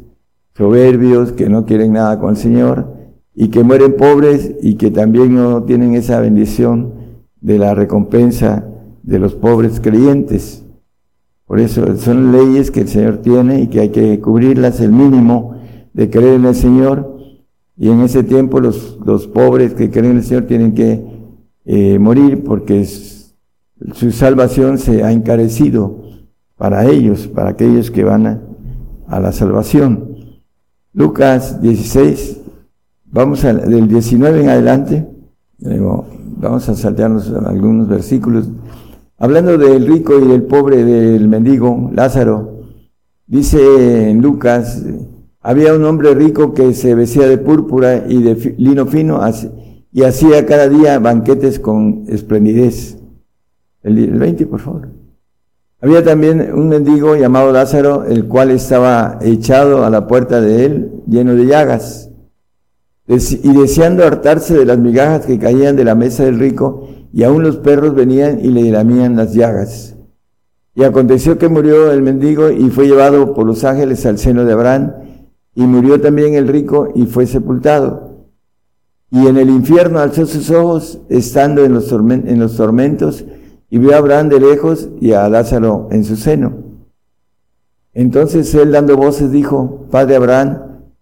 soberbios 0.55 1.31
que 1.31 1.49
no 1.49 1.65
quieren 1.65 1.93
nada 1.93 2.19
con 2.19 2.31
el 2.31 2.37
Señor 2.37 2.95
y 3.35 3.49
que 3.49 3.63
mueren 3.63 3.95
pobres 3.95 4.55
y 4.61 4.75
que 4.75 4.91
también 4.91 5.35
no 5.35 5.63
tienen 5.63 5.93
esa 5.95 6.19
bendición 6.19 6.93
de 7.41 7.57
la 7.57 7.75
recompensa 7.75 8.65
de 9.03 9.19
los 9.19 9.35
pobres 9.35 9.79
creyentes. 9.79 10.63
Por 11.45 11.59
eso 11.59 11.95
son 11.97 12.31
leyes 12.31 12.71
que 12.71 12.81
el 12.81 12.87
Señor 12.87 13.17
tiene 13.17 13.61
y 13.61 13.67
que 13.67 13.79
hay 13.79 13.89
que 13.89 14.19
cubrirlas 14.19 14.81
el 14.81 14.91
mínimo 14.91 15.55
de 15.93 16.09
creer 16.09 16.35
en 16.35 16.45
el 16.45 16.55
Señor. 16.55 17.17
Y 17.77 17.89
en 17.89 18.01
ese 18.01 18.23
tiempo 18.23 18.59
los, 18.59 18.97
los 19.05 19.27
pobres 19.27 19.73
que 19.73 19.89
creen 19.89 20.11
en 20.11 20.17
el 20.17 20.23
Señor 20.23 20.45
tienen 20.45 20.73
que 20.73 21.16
eh, 21.69 21.99
morir 21.99 22.45
porque 22.45 22.85
su 22.85 24.11
salvación 24.13 24.77
se 24.77 25.03
ha 25.03 25.11
encarecido 25.11 26.01
para 26.55 26.85
ellos, 26.85 27.27
para 27.27 27.49
aquellos 27.49 27.91
que 27.91 28.05
van 28.05 28.41
a, 29.05 29.19
la 29.19 29.33
salvación. 29.33 30.15
Lucas 30.93 31.61
16, 31.61 32.39
vamos 33.05 33.43
a, 33.43 33.53
del 33.53 33.89
19 33.89 34.43
en 34.43 34.49
adelante, 34.49 35.07
vamos 35.59 36.69
a 36.69 36.75
saltearnos 36.75 37.33
algunos 37.33 37.89
versículos. 37.89 38.49
Hablando 39.17 39.57
del 39.57 39.85
rico 39.87 40.17
y 40.19 40.25
del 40.25 40.43
pobre, 40.43 40.85
del 40.85 41.27
mendigo, 41.27 41.91
Lázaro, 41.93 42.61
dice 43.25 44.09
en 44.09 44.21
Lucas, 44.21 44.85
había 45.41 45.73
un 45.73 45.83
hombre 45.83 46.13
rico 46.13 46.53
que 46.53 46.73
se 46.73 46.95
vestía 46.95 47.27
de 47.27 47.37
púrpura 47.37 48.05
y 48.07 48.21
de 48.21 48.55
lino 48.57 48.85
fino 48.85 49.21
y 49.97 50.03
hacía 50.03 50.45
cada 50.45 50.69
día 50.69 50.99
banquetes 50.99 51.59
con 51.59 52.05
esplendidez. 52.07 52.99
El, 53.81 53.97
el 53.97 54.19
20, 54.19 54.45
por 54.45 54.59
favor. 54.59 54.89
Había 55.81 56.03
también 56.03 56.53
un 56.53 56.69
mendigo 56.69 57.15
llamado 57.15 57.51
Lázaro, 57.51 58.05
el 58.05 58.27
cual 58.27 58.51
estaba 58.51 59.17
echado 59.23 59.83
a 59.83 59.89
la 59.89 60.05
puerta 60.05 60.39
de 60.39 60.65
él, 60.65 60.91
lleno 61.07 61.33
de 61.33 61.47
llagas, 61.47 62.11
y 63.07 63.53
deseando 63.53 64.05
hartarse 64.05 64.55
de 64.55 64.65
las 64.65 64.77
migajas 64.77 65.25
que 65.25 65.39
caían 65.39 65.75
de 65.75 65.85
la 65.85 65.95
mesa 65.95 66.25
del 66.25 66.37
rico, 66.37 66.87
y 67.11 67.23
aún 67.23 67.41
los 67.41 67.57
perros 67.57 67.95
venían 67.95 68.45
y 68.45 68.49
le 68.49 68.69
lamían 68.69 69.15
las 69.15 69.33
llagas. 69.33 69.95
Y 70.75 70.83
aconteció 70.83 71.39
que 71.39 71.49
murió 71.49 71.91
el 71.91 72.03
mendigo 72.03 72.51
y 72.51 72.69
fue 72.69 72.85
llevado 72.85 73.33
por 73.33 73.47
los 73.47 73.63
ángeles 73.63 74.05
al 74.05 74.19
seno 74.19 74.45
de 74.45 74.53
Abraham, 74.53 74.93
y 75.55 75.63
murió 75.63 75.99
también 75.99 76.35
el 76.35 76.47
rico 76.47 76.89
y 76.93 77.07
fue 77.07 77.25
sepultado. 77.25 78.06
Y 79.09 79.27
en 79.27 79.37
el 79.37 79.49
infierno 79.49 79.99
alzó 79.99 80.25
sus 80.25 80.49
ojos, 80.51 80.99
estando 81.09 81.63
en 81.63 81.73
los, 81.73 81.91
en 81.91 82.39
los 82.39 82.57
tormentos, 82.57 83.25
y 83.69 83.77
vio 83.77 83.93
a 83.93 83.97
Abraham 83.97 84.29
de 84.29 84.39
lejos 84.39 84.89
y 84.99 85.13
a 85.13 85.27
Lázaro 85.29 85.87
en 85.91 86.03
su 86.03 86.15
seno. 86.15 86.53
Entonces 87.93 88.53
él 88.55 88.71
dando 88.71 88.95
voces 88.95 89.31
dijo, 89.31 89.87
Padre 89.89 90.17
Abraham, 90.17 90.59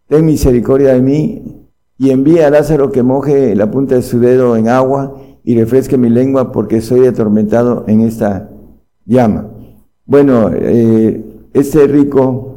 ten 0.07 0.25
misericordia 0.25 0.93
de 0.93 1.01
mí 1.01 1.65
y 1.97 2.09
envía 2.11 2.47
a 2.47 2.49
Lázaro 2.49 2.91
que 2.91 3.03
moje 3.03 3.55
la 3.55 3.69
punta 3.69 3.95
de 3.95 4.01
su 4.01 4.19
dedo 4.19 4.55
en 4.55 4.69
agua 4.69 5.21
y 5.43 5.57
refresque 5.57 5.97
mi 5.97 6.09
lengua 6.09 6.51
porque 6.51 6.81
soy 6.81 7.05
atormentado 7.05 7.85
en 7.87 8.01
esta 8.01 8.49
llama. 9.05 9.49
Bueno, 10.05 10.51
eh, 10.53 11.23
este 11.53 11.87
rico 11.87 12.55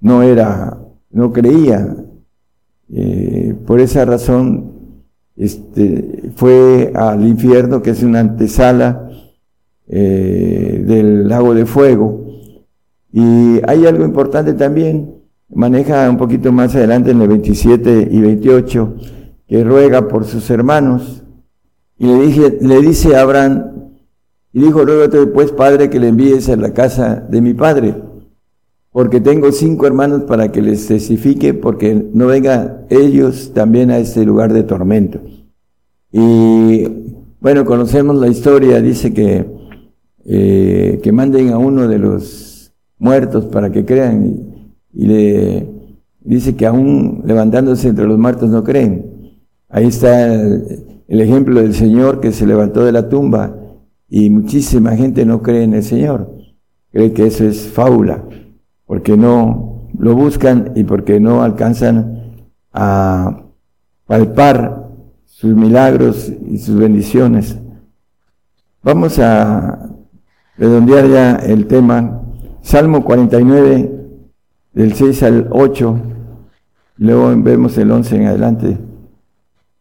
no 0.00 0.22
era, 0.22 0.78
no 1.10 1.32
creía. 1.32 1.96
Eh, 2.92 3.39
por 3.70 3.78
esa 3.78 4.04
razón 4.04 4.72
este, 5.36 6.32
fue 6.34 6.90
al 6.92 7.24
infierno, 7.24 7.80
que 7.82 7.90
es 7.90 8.02
una 8.02 8.18
antesala 8.18 9.08
eh, 9.86 10.82
del 10.84 11.28
lago 11.28 11.54
de 11.54 11.66
fuego. 11.66 12.26
Y 13.12 13.60
hay 13.64 13.86
algo 13.86 14.04
importante 14.04 14.54
también, 14.54 15.14
maneja 15.48 16.10
un 16.10 16.16
poquito 16.16 16.50
más 16.50 16.74
adelante 16.74 17.12
en 17.12 17.22
el 17.22 17.28
27 17.28 18.08
y 18.10 18.20
28, 18.20 18.96
que 19.46 19.62
ruega 19.62 20.08
por 20.08 20.24
sus 20.24 20.50
hermanos. 20.50 21.22
Y 21.96 22.06
le, 22.06 22.26
dije, 22.26 22.58
le 22.60 22.80
dice 22.80 23.14
a 23.14 23.20
Abraham, 23.20 23.92
y 24.52 24.62
dijo, 24.62 24.84
ruégate 24.84 25.28
pues, 25.28 25.52
Padre, 25.52 25.88
que 25.88 26.00
le 26.00 26.08
envíes 26.08 26.48
a 26.48 26.56
la 26.56 26.74
casa 26.74 27.24
de 27.30 27.40
mi 27.40 27.54
Padre, 27.54 27.94
porque 28.92 29.20
tengo 29.20 29.52
cinco 29.52 29.86
hermanos 29.86 30.22
para 30.22 30.50
que 30.50 30.62
les 30.62 30.86
testifique, 30.86 31.54
porque 31.54 31.94
no 32.12 32.26
vengan 32.26 32.86
ellos 32.90 33.52
también 33.54 33.90
a 33.90 33.98
este 33.98 34.24
lugar 34.24 34.52
de 34.52 34.64
tormento. 34.64 35.20
Y 36.12 36.86
bueno, 37.40 37.64
conocemos 37.64 38.16
la 38.16 38.28
historia, 38.28 38.80
dice 38.80 39.14
que, 39.14 39.46
eh, 40.24 41.00
que 41.02 41.12
manden 41.12 41.50
a 41.50 41.58
uno 41.58 41.86
de 41.86 41.98
los 41.98 42.72
muertos 42.98 43.46
para 43.46 43.70
que 43.70 43.84
crean 43.84 44.26
y, 44.92 45.06
le 45.06 45.68
dice 46.22 46.56
que 46.56 46.66
aún 46.66 47.22
levantándose 47.24 47.88
entre 47.88 48.06
los 48.06 48.18
muertos 48.18 48.50
no 48.50 48.64
creen. 48.64 49.38
Ahí 49.68 49.86
está 49.86 50.34
el, 50.34 51.04
el 51.06 51.20
ejemplo 51.20 51.60
del 51.60 51.74
Señor 51.74 52.20
que 52.20 52.32
se 52.32 52.44
levantó 52.44 52.84
de 52.84 52.90
la 52.90 53.08
tumba 53.08 53.56
y 54.08 54.30
muchísima 54.30 54.96
gente 54.96 55.24
no 55.24 55.42
cree 55.42 55.62
en 55.62 55.74
el 55.74 55.84
Señor. 55.84 56.36
Cree 56.90 57.12
que 57.12 57.26
eso 57.26 57.44
es 57.44 57.68
fábula, 57.68 58.24
porque 58.90 59.16
no 59.16 59.86
lo 59.96 60.16
buscan 60.16 60.72
y 60.74 60.82
porque 60.82 61.20
no 61.20 61.44
alcanzan 61.44 62.42
a 62.72 63.44
palpar 64.04 64.88
sus 65.26 65.54
milagros 65.54 66.32
y 66.48 66.58
sus 66.58 66.74
bendiciones. 66.74 67.56
Vamos 68.82 69.20
a 69.20 69.90
redondear 70.58 71.06
ya 71.06 71.36
el 71.36 71.68
tema. 71.68 72.20
Salmo 72.62 73.04
49, 73.04 73.92
del 74.72 74.92
6 74.92 75.22
al 75.22 75.46
8, 75.52 76.00
luego 76.96 77.32
vemos 77.36 77.78
el 77.78 77.92
11 77.92 78.16
en 78.16 78.26
adelante. 78.26 78.78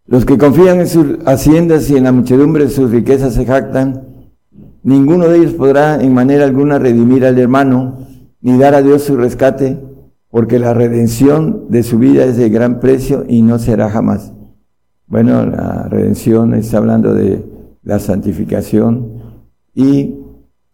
Los 0.05 0.23
que 0.23 0.37
confían 0.37 0.81
en 0.81 0.87
sus 0.87 1.17
haciendas 1.25 1.89
y 1.89 1.97
en 1.97 2.03
la 2.03 2.11
muchedumbre 2.11 2.65
de 2.65 2.69
sus 2.69 2.91
riquezas 2.91 3.33
se 3.33 3.43
jactan, 3.43 4.03
ninguno 4.83 5.27
de 5.29 5.39
ellos 5.39 5.53
podrá 5.53 5.99
en 5.99 6.13
manera 6.13 6.45
alguna 6.45 6.77
redimir 6.77 7.25
al 7.25 7.39
hermano, 7.39 8.08
ni 8.41 8.57
dar 8.57 8.73
a 8.75 8.81
Dios 8.81 9.03
su 9.03 9.17
rescate, 9.17 9.77
porque 10.29 10.59
la 10.59 10.73
redención 10.73 11.65
de 11.69 11.83
su 11.83 11.97
vida 11.97 12.23
es 12.23 12.37
de 12.37 12.49
gran 12.49 12.79
precio 12.79 13.25
y 13.27 13.41
no 13.41 13.59
será 13.59 13.89
jamás. 13.89 14.33
Bueno, 15.07 15.45
la 15.45 15.87
redención 15.89 16.53
está 16.53 16.77
hablando 16.77 17.13
de 17.13 17.43
la 17.83 17.97
santificación 17.99 19.23
y 19.73 20.15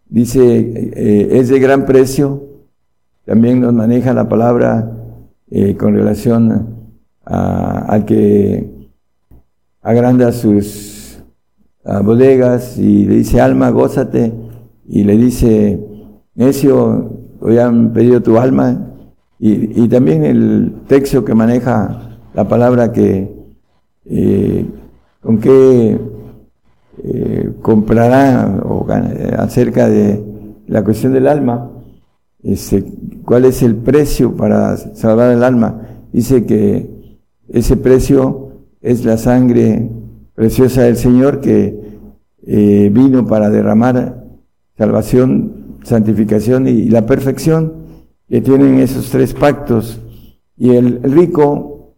dice, 0.09 0.91
eh, 0.95 1.39
es 1.39 1.49
de 1.49 1.59
gran 1.59 1.85
precio. 1.85 2.43
También 3.25 3.61
nos 3.61 3.73
maneja 3.73 4.13
la 4.13 4.27
palabra 4.27 4.91
eh, 5.49 5.75
con 5.77 5.95
relación 5.95 6.75
al 7.23 8.05
que 8.05 8.89
agranda 9.81 10.31
sus 10.31 11.23
bodegas 12.03 12.77
y 12.77 13.05
le 13.05 13.15
dice, 13.15 13.41
alma, 13.41 13.69
gózate. 13.69 14.33
Y 14.87 15.03
le 15.03 15.17
dice, 15.17 15.79
necio, 16.35 17.24
hoy 17.45 17.57
han 17.59 17.93
pedido 17.93 18.21
tu 18.21 18.37
alma. 18.37 18.87
Y, 19.39 19.83
y 19.83 19.87
también 19.87 20.23
el 20.23 20.73
texto 20.87 21.23
que 21.23 21.35
maneja 21.35 22.17
la 22.33 22.47
palabra 22.47 22.91
que 22.91 23.35
eh, 24.05 24.65
con 25.21 25.39
qué 25.39 25.99
eh, 27.03 27.51
comprará 27.61 28.61
o 28.63 28.85
acerca 29.37 29.87
de 29.89 30.23
la 30.67 30.83
cuestión 30.83 31.13
del 31.13 31.27
alma, 31.27 31.71
cuál 33.23 33.45
es 33.45 33.63
el 33.63 33.75
precio 33.75 34.35
para 34.35 34.77
salvar 34.77 35.31
el 35.31 35.43
alma. 35.43 35.81
Dice 36.11 36.45
que 36.45 37.17
ese 37.47 37.77
precio 37.77 38.49
es 38.81 39.03
la 39.05 39.17
sangre 39.17 39.89
preciosa 40.35 40.83
del 40.83 40.97
Señor 40.97 41.41
que 41.41 41.79
eh, 42.45 42.89
vino 42.93 43.25
para 43.25 43.49
derramar 43.49 44.23
salvación, 44.77 45.64
santificación 45.85 46.67
y 46.67 46.89
la 46.89 47.05
perfección 47.05 47.73
que 48.27 48.41
tienen 48.41 48.79
esos 48.79 49.09
tres 49.09 49.33
pactos. 49.33 50.01
Y 50.57 50.71
el 50.71 51.01
rico, 51.03 51.95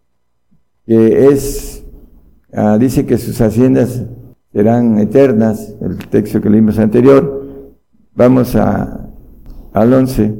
que 0.86 1.28
es, 1.28 1.84
ah, 2.54 2.78
dice 2.78 3.06
que 3.06 3.18
sus 3.18 3.40
haciendas 3.40 4.04
serán 4.52 5.00
eternas, 5.00 5.74
el 5.82 5.98
texto 6.10 6.42
que 6.42 6.50
leímos 6.50 6.80
anterior, 6.80 7.46
vamos 8.14 8.56
a, 8.56 9.10
al 9.74 9.94
11, 9.94 10.36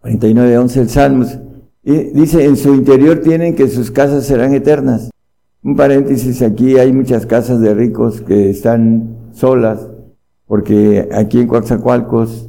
49, 0.00 0.58
11 0.58 0.80
el 0.80 0.88
Salmos, 0.88 1.38
y 1.82 1.92
dice, 2.10 2.44
en 2.44 2.56
su 2.56 2.74
interior 2.74 3.20
tienen 3.20 3.54
que 3.54 3.68
sus 3.68 3.90
casas 3.90 4.26
serán 4.26 4.52
eternas. 4.52 5.10
Un 5.62 5.74
paréntesis, 5.74 6.42
aquí 6.42 6.76
hay 6.76 6.92
muchas 6.92 7.24
casas 7.24 7.60
de 7.60 7.72
ricos 7.72 8.20
que 8.20 8.50
están 8.50 9.16
solas, 9.32 9.88
porque 10.46 11.08
aquí 11.12 11.40
en 11.40 11.48
Coaxacualcos 11.48 12.47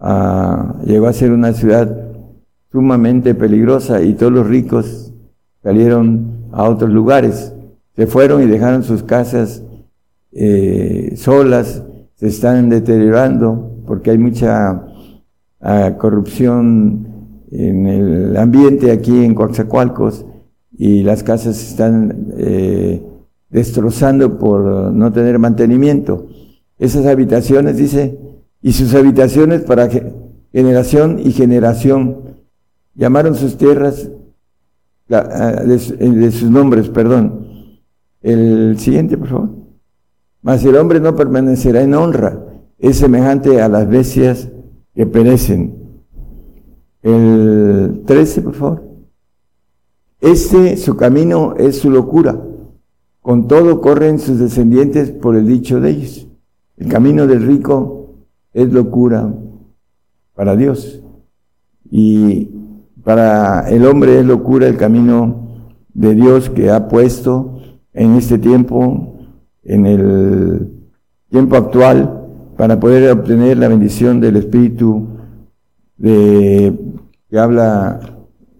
llegó 0.00 1.06
a 1.06 1.12
ser 1.12 1.32
una 1.32 1.52
ciudad 1.52 1.94
sumamente 2.72 3.34
peligrosa 3.34 4.02
y 4.02 4.14
todos 4.14 4.32
los 4.32 4.46
ricos 4.46 5.12
salieron 5.62 6.46
a 6.52 6.64
otros 6.64 6.90
lugares, 6.90 7.52
se 7.96 8.06
fueron 8.06 8.42
y 8.42 8.46
dejaron 8.46 8.82
sus 8.82 9.02
casas 9.02 9.62
eh, 10.32 11.14
solas, 11.16 11.82
se 12.14 12.28
están 12.28 12.68
deteriorando 12.68 13.82
porque 13.86 14.10
hay 14.10 14.18
mucha 14.18 14.84
ah, 15.60 15.96
corrupción 15.98 17.06
en 17.50 17.86
el 17.86 18.36
ambiente 18.36 18.92
aquí 18.92 19.24
en 19.24 19.34
Coaxacualcos 19.34 20.24
y 20.76 21.02
las 21.02 21.22
casas 21.22 21.56
se 21.56 21.70
están 21.72 22.28
eh, 22.38 23.02
destrozando 23.50 24.38
por 24.38 24.92
no 24.92 25.12
tener 25.12 25.38
mantenimiento. 25.38 26.28
Esas 26.78 27.04
habitaciones, 27.06 27.76
dice, 27.76 28.16
y 28.62 28.72
sus 28.72 28.94
habitaciones 28.94 29.62
para 29.62 29.88
generación 30.52 31.20
y 31.22 31.32
generación. 31.32 32.36
Llamaron 32.94 33.34
sus 33.34 33.56
tierras 33.56 34.10
de, 35.08 35.16
de 35.16 36.30
sus 36.30 36.50
nombres, 36.50 36.88
perdón. 36.88 37.80
El 38.22 38.78
siguiente, 38.78 39.16
por 39.16 39.28
favor. 39.28 39.50
Mas 40.42 40.64
el 40.64 40.76
hombre 40.76 41.00
no 41.00 41.16
permanecerá 41.16 41.82
en 41.82 41.94
honra, 41.94 42.38
es 42.78 42.96
semejante 42.96 43.60
a 43.60 43.68
las 43.68 43.88
bestias 43.88 44.48
que 44.94 45.06
perecen. 45.06 45.80
El 47.02 48.02
13, 48.06 48.42
por 48.42 48.54
favor. 48.54 48.84
Este, 50.20 50.76
su 50.76 50.96
camino 50.96 51.54
es 51.56 51.78
su 51.78 51.90
locura. 51.90 52.38
Con 53.20 53.48
todo 53.48 53.80
corren 53.80 54.18
sus 54.18 54.38
descendientes 54.38 55.10
por 55.10 55.36
el 55.36 55.46
dicho 55.46 55.80
de 55.80 55.90
ellos. 55.90 56.26
El 56.76 56.88
camino 56.88 57.26
del 57.26 57.46
rico 57.46 57.99
es 58.52 58.72
locura 58.72 59.32
para 60.34 60.56
Dios. 60.56 61.02
Y 61.90 62.48
para 63.02 63.68
el 63.68 63.86
hombre 63.86 64.20
es 64.20 64.26
locura 64.26 64.66
el 64.66 64.76
camino 64.76 65.48
de 65.92 66.14
Dios 66.14 66.50
que 66.50 66.70
ha 66.70 66.88
puesto 66.88 67.60
en 67.92 68.14
este 68.14 68.38
tiempo, 68.38 69.18
en 69.64 69.86
el 69.86 70.70
tiempo 71.28 71.56
actual, 71.56 72.28
para 72.56 72.78
poder 72.78 73.10
obtener 73.10 73.58
la 73.58 73.68
bendición 73.68 74.20
del 74.20 74.36
Espíritu 74.36 75.08
de, 75.96 76.78
que 77.28 77.38
habla 77.38 78.00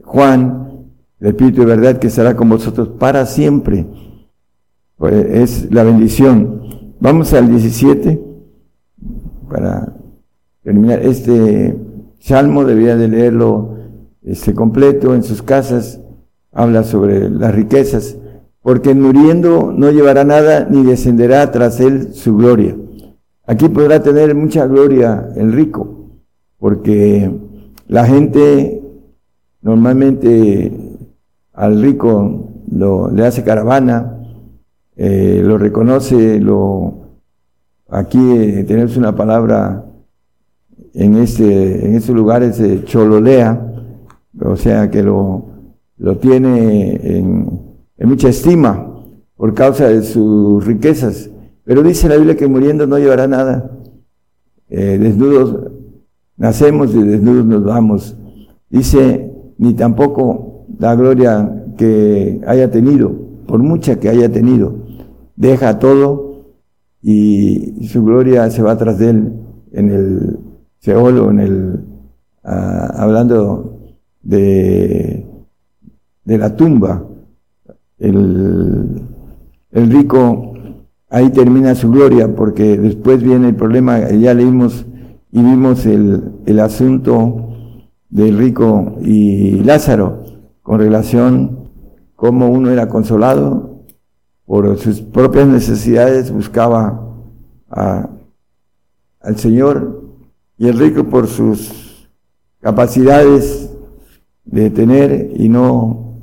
Juan, 0.02 0.86
el 1.20 1.28
Espíritu 1.28 1.60
de 1.60 1.66
verdad 1.66 1.98
que 1.98 2.06
estará 2.06 2.34
con 2.34 2.48
vosotros 2.48 2.88
para 2.98 3.26
siempre. 3.26 3.86
Pues 4.96 5.14
es 5.14 5.72
la 5.72 5.82
bendición. 5.82 6.94
Vamos 7.00 7.32
al 7.32 7.48
17 7.48 8.29
para 9.50 9.92
terminar. 10.62 11.00
Este 11.00 11.76
salmo 12.20 12.64
debía 12.64 12.96
de 12.96 13.08
leerlo 13.08 13.76
este, 14.22 14.54
completo 14.54 15.14
en 15.14 15.22
sus 15.22 15.42
casas. 15.42 16.00
Habla 16.52 16.84
sobre 16.84 17.28
las 17.28 17.54
riquezas, 17.54 18.16
porque 18.62 18.94
muriendo 18.94 19.72
no 19.76 19.90
llevará 19.90 20.24
nada 20.24 20.66
ni 20.68 20.82
descenderá 20.82 21.50
tras 21.52 21.80
él 21.80 22.14
su 22.14 22.36
gloria. 22.36 22.76
Aquí 23.46 23.68
podrá 23.68 24.02
tener 24.02 24.34
mucha 24.34 24.66
gloria 24.66 25.28
el 25.36 25.52
rico, 25.52 26.10
porque 26.58 27.30
la 27.86 28.04
gente 28.06 28.82
normalmente 29.62 30.72
al 31.52 31.82
rico 31.82 32.48
lo, 32.70 33.10
le 33.10 33.26
hace 33.26 33.44
caravana, 33.44 34.20
eh, 34.96 35.40
lo 35.44 35.58
reconoce, 35.58 36.40
lo 36.40 37.09
aquí 37.90 38.18
eh, 38.18 38.64
tenemos 38.66 38.96
una 38.96 39.14
palabra 39.14 39.84
en 40.94 41.16
este 41.16 41.86
en 41.86 41.94
estos 41.94 42.14
lugares 42.14 42.58
eh, 42.60 42.82
chololea, 42.84 43.74
o 44.42 44.56
sea 44.56 44.90
que 44.90 45.02
lo, 45.02 45.44
lo 45.98 46.16
tiene 46.18 46.94
en, 47.18 47.60
en 47.98 48.08
mucha 48.08 48.28
estima 48.28 48.86
por 49.36 49.54
causa 49.54 49.88
de 49.88 50.02
sus 50.02 50.64
riquezas. 50.66 51.30
Pero 51.64 51.82
dice 51.82 52.08
la 52.08 52.16
Biblia 52.16 52.36
que 52.36 52.48
muriendo 52.48 52.86
no 52.86 52.98
llevará 52.98 53.26
nada. 53.26 53.70
Eh, 54.68 54.98
desnudos 54.98 55.70
nacemos 56.36 56.94
y 56.94 57.02
desnudos 57.02 57.44
nos 57.44 57.64
vamos. 57.64 58.16
Dice, 58.70 59.30
ni 59.58 59.74
tampoco 59.74 60.66
la 60.78 60.94
gloria 60.94 61.64
que 61.76 62.40
haya 62.46 62.70
tenido, 62.70 63.12
por 63.46 63.60
mucha 63.60 63.98
que 63.98 64.08
haya 64.08 64.30
tenido, 64.30 64.74
deja 65.36 65.78
todo 65.78 66.29
y 67.02 67.86
su 67.88 68.04
gloria 68.04 68.50
se 68.50 68.62
va 68.62 68.76
tras 68.76 68.98
de 68.98 69.10
él 69.10 69.32
en 69.72 69.90
el 69.90 70.38
Seol 70.78 71.18
o 71.18 71.30
en 71.30 71.40
el, 71.40 71.80
ah, 72.44 72.92
hablando 72.96 73.78
de, 74.22 75.26
de 76.24 76.38
la 76.38 76.56
tumba. 76.56 77.04
El, 77.98 79.02
el 79.72 79.90
rico 79.90 80.54
ahí 81.10 81.30
termina 81.30 81.74
su 81.74 81.90
gloria, 81.90 82.34
porque 82.34 82.78
después 82.78 83.22
viene 83.22 83.48
el 83.48 83.56
problema, 83.56 84.08
ya 84.10 84.32
leímos 84.32 84.86
y 85.32 85.42
vimos 85.42 85.86
el, 85.86 86.22
el 86.46 86.60
asunto 86.60 87.48
del 88.08 88.38
rico 88.38 88.96
y 89.02 89.62
Lázaro, 89.62 90.24
con 90.62 90.80
relación 90.80 91.68
cómo 92.16 92.48
uno 92.48 92.70
era 92.70 92.88
consolado 92.88 93.59
por 94.50 94.76
sus 94.78 95.00
propias 95.00 95.46
necesidades, 95.46 96.32
buscaba 96.32 97.08
al 97.68 99.36
Señor, 99.36 100.02
y 100.58 100.66
el 100.66 100.76
rico 100.76 101.04
por 101.04 101.28
sus 101.28 102.10
capacidades 102.58 103.72
de 104.44 104.70
tener 104.70 105.30
y 105.36 105.48
no, 105.48 106.16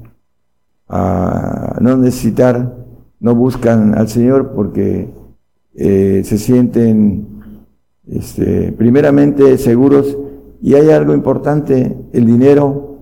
no 0.89 1.97
necesitar 1.97 2.75
no 3.21 3.33
buscan 3.33 3.97
al 3.97 4.09
Señor 4.09 4.51
porque 4.53 5.07
eh, 5.75 6.21
se 6.25 6.37
sienten 6.37 7.27
este, 8.09 8.73
primeramente 8.73 9.57
seguros. 9.57 10.17
Y 10.61 10.73
hay 10.73 10.89
algo 10.89 11.13
importante, 11.13 11.95
el 12.11 12.25
dinero 12.25 12.97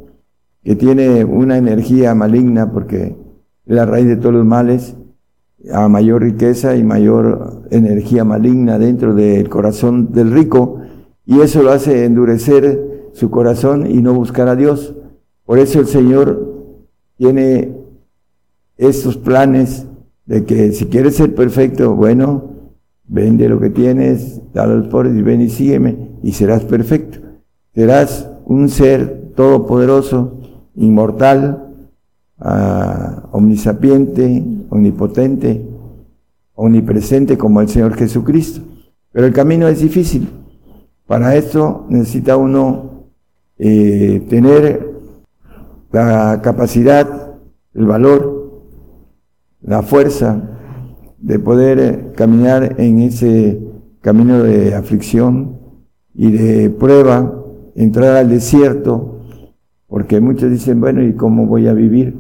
que 0.64 0.76
tiene 0.76 1.26
una 1.26 1.58
energía 1.58 2.14
maligna 2.14 2.72
porque 2.72 3.16
es 3.66 3.76
la 3.76 3.88
raíz 3.88 4.06
de 4.06 4.18
todos 4.18 4.36
los 4.36 4.46
males, 4.46 4.96
a 5.72 5.88
mayor 5.88 6.22
riqueza 6.24 6.76
y 6.76 6.84
mayor 6.84 7.64
energía 7.72 8.24
maligna 8.24 8.78
dentro 8.78 9.14
del 9.14 9.50
corazón 9.50 10.12
del 10.12 10.32
rico 10.32 10.80
y 11.26 11.40
eso 11.40 11.64
lo 11.64 11.72
hace 11.72 12.06
endurecer 12.06 13.10
su 13.14 13.30
corazón 13.30 13.90
y 13.90 14.02
no 14.02 14.14
buscar 14.14 14.48
a 14.48 14.56
Dios. 14.56 14.94
Por 15.46 15.60
eso 15.60 15.80
el 15.80 15.88
Señor 15.88 16.54
tiene 17.18 17.74
estos 18.78 19.18
planes 19.18 19.88
de 20.26 20.44
que 20.46 20.72
si 20.72 20.86
quieres 20.86 21.16
ser 21.16 21.34
perfecto, 21.34 21.96
bueno, 21.96 22.56
vende 23.08 23.48
lo 23.48 23.60
que 23.60 23.70
tienes, 23.70 24.42
dale 24.54 24.74
a 24.74 24.76
los 24.78 25.16
y 25.16 25.22
ven 25.22 25.42
y 25.42 25.50
sígueme 25.50 26.10
y 26.24 26.34
serás 26.34 26.64
perfecto. 26.64 27.20
Serás 27.74 28.30
un 28.46 28.70
ser 28.70 29.32
todopoderoso, 29.36 30.40
inmortal, 30.76 31.74
uh, 32.40 33.28
omnisapiente, 33.32 34.44
omnipotente, 34.76 35.66
omnipresente 36.54 37.38
como 37.38 37.62
el 37.62 37.70
Señor 37.70 37.96
Jesucristo. 37.96 38.62
Pero 39.12 39.28
el 39.28 39.34
camino 39.34 39.68
es 39.68 39.80
difícil. 39.80 40.30
Para 41.08 41.36
esto 41.36 41.86
necesita 41.90 42.38
uno 42.38 43.06
eh, 43.58 44.26
tener 44.30 44.92
la 45.92 46.42
capacidad, 46.42 47.38
el 47.74 47.86
valor 47.86 48.36
la 49.66 49.82
fuerza 49.82 50.42
de 51.18 51.40
poder 51.40 51.80
eh, 51.80 52.12
caminar 52.16 52.76
en 52.80 53.00
ese 53.00 53.60
camino 54.02 54.44
de 54.44 54.76
aflicción 54.76 55.60
y 56.14 56.32
de 56.32 56.70
prueba, 56.70 57.44
entrar 57.76 58.16
al 58.16 58.30
desierto, 58.30 59.22
porque 59.88 60.22
muchos 60.22 60.52
dicen, 60.52 60.80
bueno, 60.80 61.02
¿y 61.02 61.14
cómo 61.14 61.48
voy 61.48 61.68
a 61.68 61.74
vivir? 61.74 62.16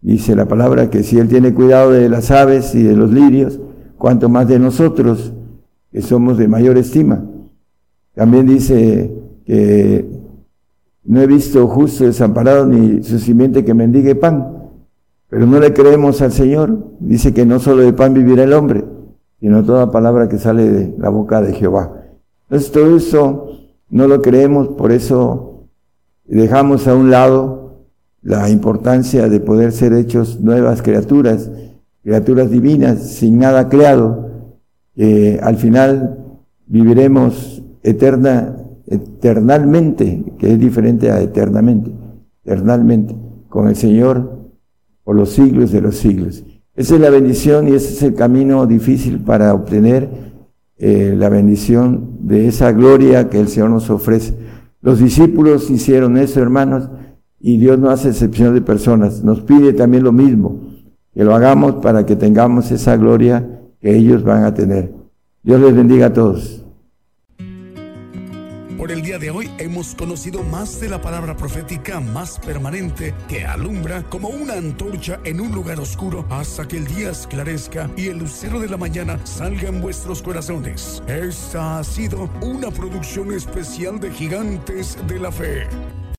Dice 0.00 0.36
la 0.36 0.46
palabra 0.46 0.90
que 0.90 1.02
si 1.02 1.18
Él 1.18 1.28
tiene 1.28 1.52
cuidado 1.52 1.90
de 1.90 2.08
las 2.08 2.30
aves 2.30 2.74
y 2.74 2.82
de 2.82 2.94
los 2.94 3.12
lirios, 3.12 3.60
cuanto 3.96 4.28
más 4.28 4.46
de 4.46 4.58
nosotros, 4.58 5.32
que 5.90 6.02
somos 6.02 6.38
de 6.38 6.48
mayor 6.48 6.78
estima. 6.78 7.24
También 8.14 8.46
dice 8.46 9.12
que 9.44 10.08
no 11.04 11.20
he 11.20 11.26
visto 11.26 11.66
justo 11.66 12.04
desamparado 12.04 12.66
ni 12.66 13.02
su 13.02 13.18
simiente 13.18 13.64
que 13.64 13.74
mendigue 13.74 14.14
pan. 14.14 14.54
Pero 15.28 15.46
no 15.46 15.58
le 15.58 15.72
creemos 15.72 16.22
al 16.22 16.32
Señor. 16.32 16.78
Dice 17.00 17.34
que 17.34 17.44
no 17.44 17.58
solo 17.58 17.82
de 17.82 17.92
pan 17.92 18.14
vivirá 18.14 18.44
el 18.44 18.52
hombre, 18.52 18.84
sino 19.40 19.64
toda 19.64 19.90
palabra 19.90 20.28
que 20.28 20.38
sale 20.38 20.70
de 20.70 20.94
la 20.98 21.08
boca 21.08 21.40
de 21.40 21.54
Jehová. 21.54 21.92
Entonces 22.48 22.72
todo 22.72 22.96
eso 22.96 23.46
no 23.90 24.06
lo 24.06 24.22
creemos, 24.22 24.68
por 24.68 24.92
eso 24.92 25.64
dejamos 26.24 26.86
a 26.88 26.94
un 26.94 27.10
lado 27.10 27.57
la 28.22 28.50
importancia 28.50 29.28
de 29.28 29.40
poder 29.40 29.72
ser 29.72 29.92
hechos 29.92 30.40
nuevas 30.40 30.82
criaturas, 30.82 31.50
criaturas 32.02 32.50
divinas, 32.50 33.02
sin 33.02 33.38
nada 33.38 33.68
creado, 33.68 34.28
que 34.94 35.38
al 35.42 35.56
final 35.56 36.18
viviremos 36.66 37.62
eterna, 37.82 38.56
eternalmente, 38.86 40.24
que 40.38 40.52
es 40.52 40.58
diferente 40.58 41.10
a 41.10 41.20
eternamente, 41.20 41.90
eternalmente, 42.44 43.16
con 43.48 43.68
el 43.68 43.76
Señor 43.76 44.38
por 45.04 45.16
los 45.16 45.30
siglos 45.30 45.72
de 45.72 45.80
los 45.80 45.96
siglos. 45.96 46.44
Esa 46.74 46.94
es 46.94 47.00
la 47.00 47.10
bendición 47.10 47.68
y 47.68 47.72
ese 47.72 47.92
es 47.92 48.02
el 48.02 48.14
camino 48.14 48.66
difícil 48.66 49.20
para 49.20 49.54
obtener 49.54 50.08
eh, 50.76 51.14
la 51.16 51.28
bendición 51.28 52.18
de 52.20 52.46
esa 52.46 52.70
gloria 52.72 53.28
que 53.28 53.40
el 53.40 53.48
Señor 53.48 53.70
nos 53.70 53.90
ofrece. 53.90 54.34
Los 54.80 55.00
discípulos 55.00 55.70
hicieron 55.70 56.16
eso, 56.16 56.40
hermanos, 56.40 56.88
y 57.40 57.58
Dios 57.58 57.78
no 57.78 57.90
hace 57.90 58.08
excepción 58.08 58.54
de 58.54 58.60
personas. 58.60 59.22
Nos 59.22 59.40
pide 59.42 59.72
también 59.72 60.04
lo 60.04 60.12
mismo, 60.12 60.60
que 61.14 61.24
lo 61.24 61.34
hagamos 61.34 61.76
para 61.76 62.04
que 62.04 62.16
tengamos 62.16 62.70
esa 62.70 62.96
gloria 62.96 63.60
que 63.80 63.96
ellos 63.96 64.24
van 64.24 64.44
a 64.44 64.54
tener. 64.54 64.92
Dios 65.42 65.60
les 65.60 65.74
bendiga 65.74 66.06
a 66.06 66.12
todos. 66.12 66.64
Por 68.78 68.92
el 68.92 69.02
día 69.02 69.18
de 69.18 69.30
hoy 69.30 69.50
hemos 69.58 69.96
conocido 69.96 70.44
más 70.44 70.80
de 70.80 70.88
la 70.88 71.00
palabra 71.00 71.36
profética 71.36 71.98
más 71.98 72.38
permanente 72.38 73.12
que 73.28 73.44
alumbra 73.44 74.04
como 74.04 74.28
una 74.28 74.54
antorcha 74.54 75.18
en 75.24 75.40
un 75.40 75.50
lugar 75.50 75.80
oscuro 75.80 76.24
hasta 76.30 76.68
que 76.68 76.78
el 76.78 76.86
día 76.86 77.10
esclarezca 77.10 77.90
y 77.96 78.06
el 78.06 78.18
lucero 78.18 78.60
de 78.60 78.68
la 78.68 78.76
mañana 78.76 79.18
salga 79.24 79.68
en 79.68 79.80
vuestros 79.80 80.22
corazones. 80.22 81.02
Esta 81.08 81.80
ha 81.80 81.84
sido 81.84 82.30
una 82.40 82.70
producción 82.70 83.32
especial 83.32 83.98
de 83.98 84.12
Gigantes 84.12 84.96
de 85.08 85.18
la 85.18 85.32
Fe. 85.32 85.66